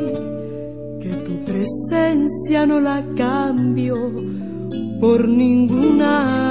que 1.02 1.16
tu 1.26 1.44
presencia 1.44 2.68
no 2.68 2.80
la 2.80 3.04
cambio 3.16 3.98
por 5.00 5.28
ninguna. 5.28 6.51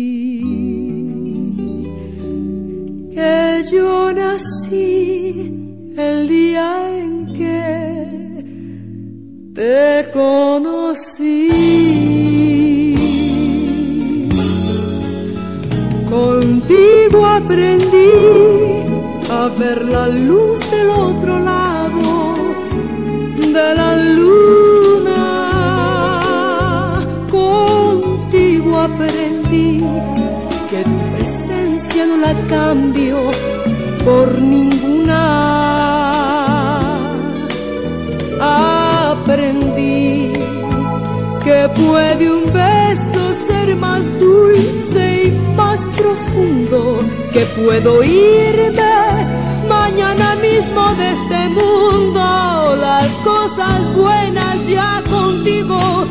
en 6.97 7.33
que 7.39 7.61
te 9.53 10.11
conocí. 10.11 11.49
Contigo 16.09 17.19
aprendí 17.25 18.11
a 19.29 19.41
ver 19.59 19.79
la 19.85 20.07
luz 20.09 20.59
del 20.71 20.89
otro 20.89 21.39
lado 21.39 22.05
de 23.57 23.75
la 23.79 23.91
luna. 24.17 25.21
Contigo 27.29 28.71
aprendí 28.89 29.69
que 30.69 30.79
tu 30.83 30.99
presencia 31.15 32.01
no 32.05 32.17
la 32.17 32.33
cambio 32.47 33.17
por 34.05 34.27
ninguna. 34.41 34.80
Puede 41.87 42.31
un 42.31 42.45
beso 42.53 43.33
ser 43.47 43.75
más 43.75 44.19
dulce 44.19 45.25
y 45.25 45.55
más 45.55 45.79
profundo, 45.97 47.03
que 47.33 47.41
puedo 47.61 48.03
irme 48.03 48.81
mañana 49.67 50.35
mismo 50.35 50.83
de 50.95 51.11
este 51.11 51.49
mundo. 51.49 52.75
Las 52.79 53.11
cosas 53.23 53.93
buenas 53.95 54.67
ya 54.67 55.01
contigo 55.09 56.05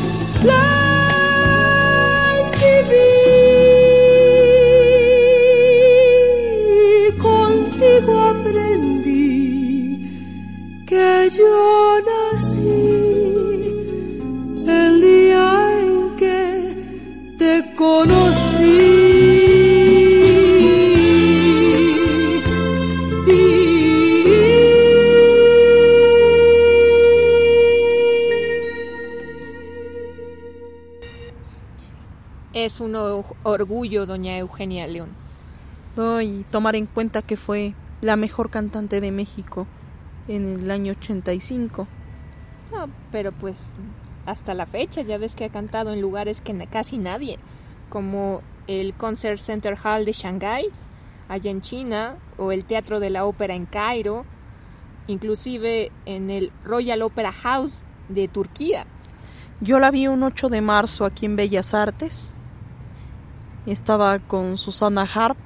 Es 32.71 32.79
un 32.79 32.95
or- 32.95 33.25
orgullo, 33.43 34.07
doña 34.07 34.39
Eugenia 34.39 34.87
León. 34.87 35.09
No, 35.97 36.21
y 36.21 36.45
tomar 36.53 36.77
en 36.77 36.87
cuenta 36.87 37.21
que 37.21 37.37
fue 37.37 37.75
la 38.01 38.14
mejor 38.14 38.49
cantante 38.49 39.01
de 39.01 39.11
México 39.11 39.66
en 40.29 40.53
el 40.57 40.71
año 40.71 40.93
85. 40.93 41.89
No, 42.71 42.89
pero 43.11 43.33
pues 43.33 43.75
hasta 44.25 44.55
la 44.55 44.66
fecha 44.66 45.03
ya 45.03 45.18
ves 45.18 45.35
que 45.35 45.47
ha 45.47 45.49
cantado 45.51 45.93
en 45.93 46.01
lugares 46.01 46.41
que 46.43 46.55
casi 46.68 46.99
nadie, 46.99 47.41
como 47.89 48.41
el 48.68 48.95
Concert 48.95 49.41
Center 49.41 49.77
Hall 49.83 50.05
de 50.05 50.12
Shanghái, 50.12 50.66
allá 51.29 51.51
en 51.51 51.62
China, 51.62 52.18
o 52.39 52.53
el 52.53 52.64
Teatro 52.64 53.01
de 53.01 53.11
la 53.11 53.25
Ópera 53.25 53.57
en 53.57 53.66
Cairo, 53.66 54.25
inclusive 55.09 55.91
en 56.07 56.31
el 56.31 56.53
Royal 56.64 57.03
Opera 57.03 57.33
House 57.33 57.83
de 58.09 58.29
Turquía. 58.29 58.87
Yo 59.61 59.81
la 59.81 59.91
vi 59.91 60.07
un 60.07 60.23
8 60.23 60.49
de 60.51 60.61
marzo 60.62 61.05
aquí 61.05 61.27
en 61.27 61.35
Bellas 61.35 61.75
Artes. 61.75 62.35
Estaba 63.67 64.19
con 64.19 64.59
Susana 64.59 65.07
Harp, 65.13 65.37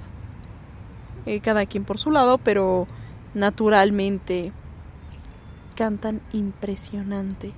eh, 1.26 1.40
cada 1.40 1.66
quien 1.66 1.84
por 1.84 1.98
su 1.98 2.10
lado, 2.10 2.38
pero 2.38 2.86
naturalmente 3.34 4.52
cantan 5.74 6.20
impresionante 6.32 7.52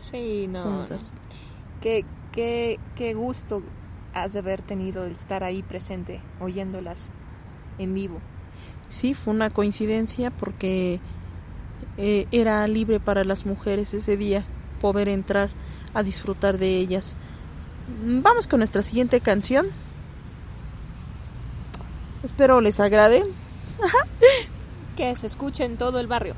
Sí, 0.00 0.48
no. 0.48 0.86
no. 0.86 0.86
Qué, 1.80 2.04
qué, 2.32 2.80
qué 2.96 3.14
gusto 3.14 3.62
has 4.14 4.32
de 4.32 4.38
haber 4.38 4.62
tenido 4.62 5.04
el 5.04 5.12
estar 5.12 5.44
ahí 5.44 5.62
presente, 5.62 6.20
oyéndolas 6.40 7.12
en 7.78 7.94
vivo. 7.94 8.18
Sí, 8.88 9.14
fue 9.14 9.34
una 9.34 9.50
coincidencia 9.50 10.30
porque 10.30 11.00
eh, 11.96 12.26
era 12.32 12.66
libre 12.66 12.98
para 12.98 13.24
las 13.24 13.46
mujeres 13.46 13.94
ese 13.94 14.16
día 14.16 14.44
poder 14.80 15.08
entrar 15.08 15.50
a 15.92 16.02
disfrutar 16.02 16.58
de 16.58 16.78
ellas. 16.78 17.16
Vamos 18.04 18.48
con 18.48 18.60
nuestra 18.60 18.82
siguiente 18.82 19.20
canción. 19.20 19.66
Espero 22.22 22.60
les 22.60 22.80
agrade. 22.80 23.24
Que 24.96 25.14
se 25.14 25.26
escuche 25.26 25.64
en 25.64 25.76
todo 25.78 26.00
el 26.00 26.06
barrio. 26.06 26.34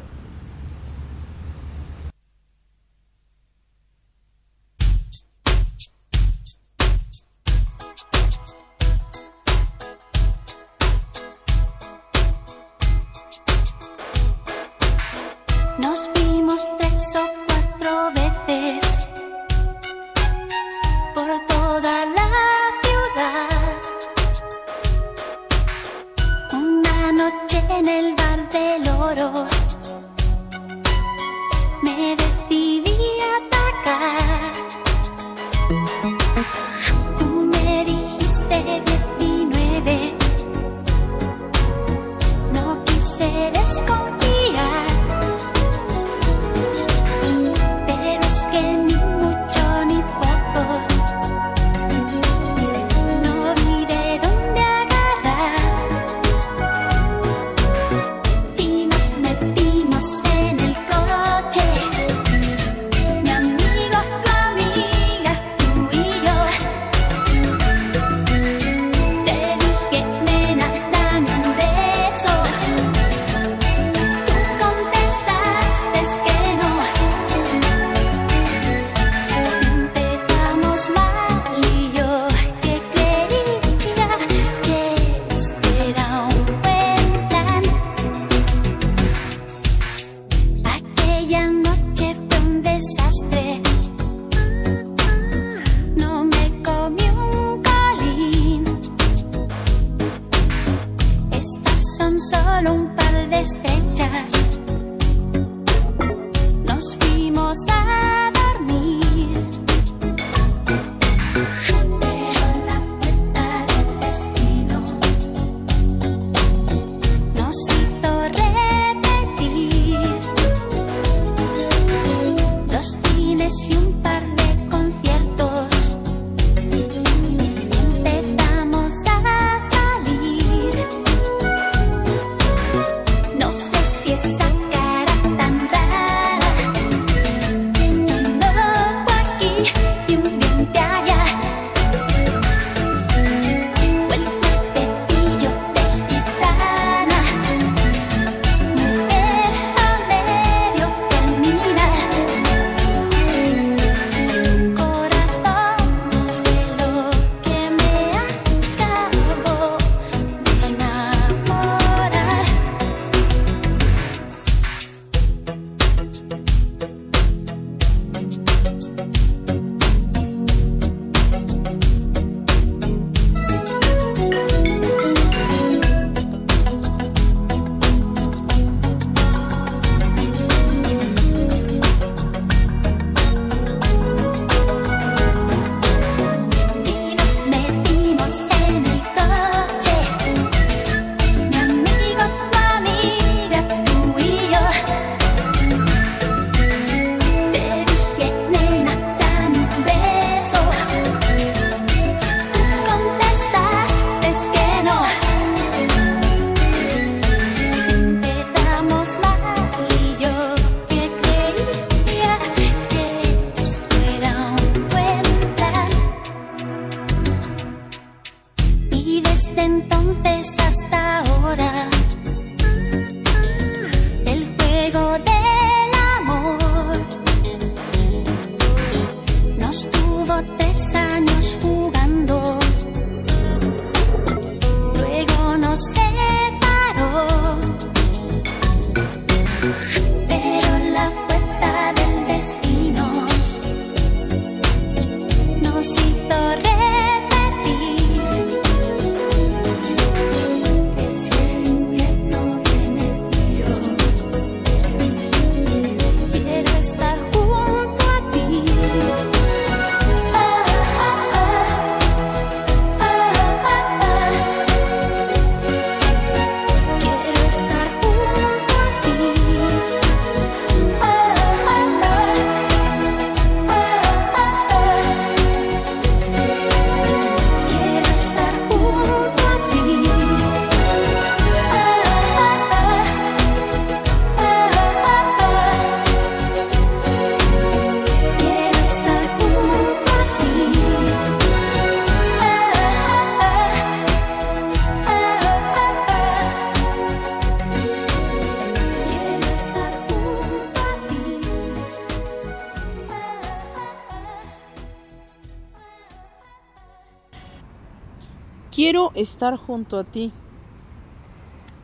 Estar 309.14 309.56
junto 309.56 309.98
a 309.98 310.04
ti. 310.04 310.32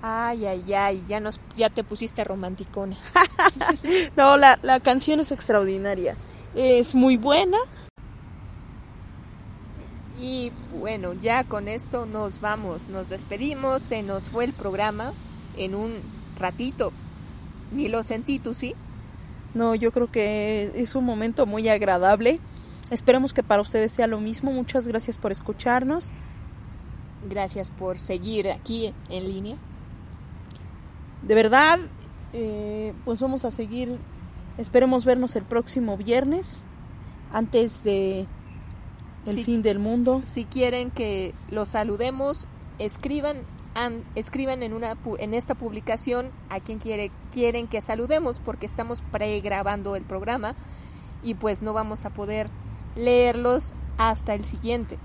Ay, 0.01 0.47
ay, 0.47 0.73
ay, 0.73 1.05
ya, 1.09 1.19
nos, 1.21 1.41
ya 1.57 1.71
te 1.71 1.85
pusiste 1.85 2.25
romanticona. 2.25 2.97
No, 4.17 4.37
la, 4.37 4.59
la 4.63 4.81
canción 4.81 5.21
es 5.21 5.33
extraordinaria. 5.33 6.15
Es 6.55 6.95
muy 6.95 7.17
buena. 7.17 7.57
Y 10.21 10.53
bueno, 10.79 11.13
ya 11.15 11.45
con 11.45 11.69
esto 11.69 12.05
nos 12.05 12.41
vamos, 12.41 12.89
nos 12.89 13.09
despedimos, 13.09 13.83
se 13.83 14.03
nos 14.03 14.29
fue 14.29 14.45
el 14.45 14.53
programa 14.53 15.13
en 15.57 15.75
un 15.75 15.95
ratito. 16.39 16.93
Ni 17.73 17.89
lo 17.89 18.03
sentí, 18.03 18.39
¿tú 18.39 18.55
sí? 18.55 18.75
No, 19.55 19.75
yo 19.75 19.93
creo 19.93 20.11
que 20.11 20.73
es 20.75 20.95
un 20.95 21.05
momento 21.05 21.47
muy 21.47 21.69
agradable. 21.69 22.41
Esperemos 22.91 23.33
que 23.33 23.43
para 23.43 23.63
ustedes 23.63 23.93
sea 23.93 24.07
lo 24.07 24.21
mismo. 24.21 24.53
Muchas 24.53 24.89
gracias 24.89 25.19
por 25.19 25.33
escucharnos. 25.33 26.11
Gracias 27.29 27.71
por 27.71 27.99
seguir 27.99 28.51
aquí 28.51 28.95
en 29.11 29.29
línea. 29.29 29.57
De 31.23 31.35
verdad, 31.35 31.79
eh, 32.33 32.95
pues 33.05 33.21
vamos 33.21 33.45
a 33.45 33.51
seguir. 33.51 33.99
Esperemos 34.57 35.05
vernos 35.05 35.37
el 35.37 35.45
próximo 35.45 35.97
viernes, 35.97 36.65
antes 37.33 37.85
de 37.85 38.27
el 39.27 39.45
fin 39.45 39.63
del 39.63 39.79
mundo. 39.79 40.21
Si 40.25 40.45
quieren 40.45 40.91
que 40.91 41.35
los 41.51 41.69
saludemos, 41.71 42.49
escriban 42.79 43.39
an- 43.75 44.05
escriban 44.15 44.63
en 44.63 44.73
una 44.73 44.97
en 45.19 45.35
esta 45.35 45.55
publicación 45.55 46.31
a 46.51 46.61
quien 46.61 46.79
quiere 46.79 47.11
quieren 47.31 47.69
que 47.69 47.81
saludemos 47.81 48.41
porque 48.41 48.67
estamos 48.67 49.03
pregrabando 49.13 49.95
el 49.97 50.05
programa 50.05 50.55
y 51.23 51.35
pues 51.35 51.63
no 51.63 51.73
vamos 51.73 52.05
a 52.05 52.11
poder 52.11 52.49
leerlos 52.97 53.75
hasta 53.99 54.35
el 54.35 54.45
siguiente. 54.45 54.99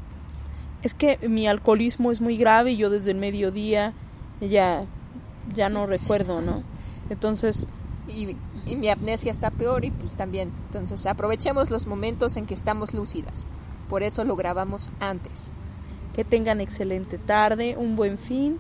Es 0.83 0.93
que 0.93 1.17
mi 1.27 1.47
alcoholismo 1.47 2.11
es 2.11 2.21
muy 2.21 2.37
grave 2.37 2.73
y 2.73 2.77
yo 2.77 2.89
desde 2.91 3.11
el 3.11 3.17
mediodía 3.17 3.93
ya, 4.41 4.85
ya 5.55 5.69
no 5.69 5.87
recuerdo, 5.87 6.41
¿no? 6.41 6.63
Entonces, 7.09 7.67
Y, 8.07 8.37
y 8.65 8.75
mi 8.75 8.89
amnesia 8.89 9.31
está 9.31 9.49
peor 9.51 9.85
y 9.85 9.91
pues 9.91 10.15
también. 10.15 10.51
Entonces 10.67 11.05
aprovechemos 11.07 11.71
los 11.71 11.87
momentos 11.87 12.37
en 12.37 12.45
que 12.45 12.53
estamos 12.53 12.93
lúcidas. 12.93 13.47
Por 13.89 14.03
eso 14.03 14.23
lo 14.25 14.35
grabamos 14.35 14.91
antes. 14.99 15.53
que 16.13 16.23
tengan 16.25 16.61
excelente 16.61 17.17
tarde, 17.19 17.75
un 17.77 17.95
buen 17.95 18.17
fin 18.19 18.59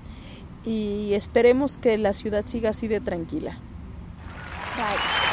y 0.63 1.13
esperemos 1.13 1.77
que 1.77 1.97
la 1.97 2.13
ciudad 2.13 2.45
siga 2.47 2.71
así 2.71 2.87
de 2.87 3.01
tranquila. 3.01 3.59
Bye. 4.75 5.32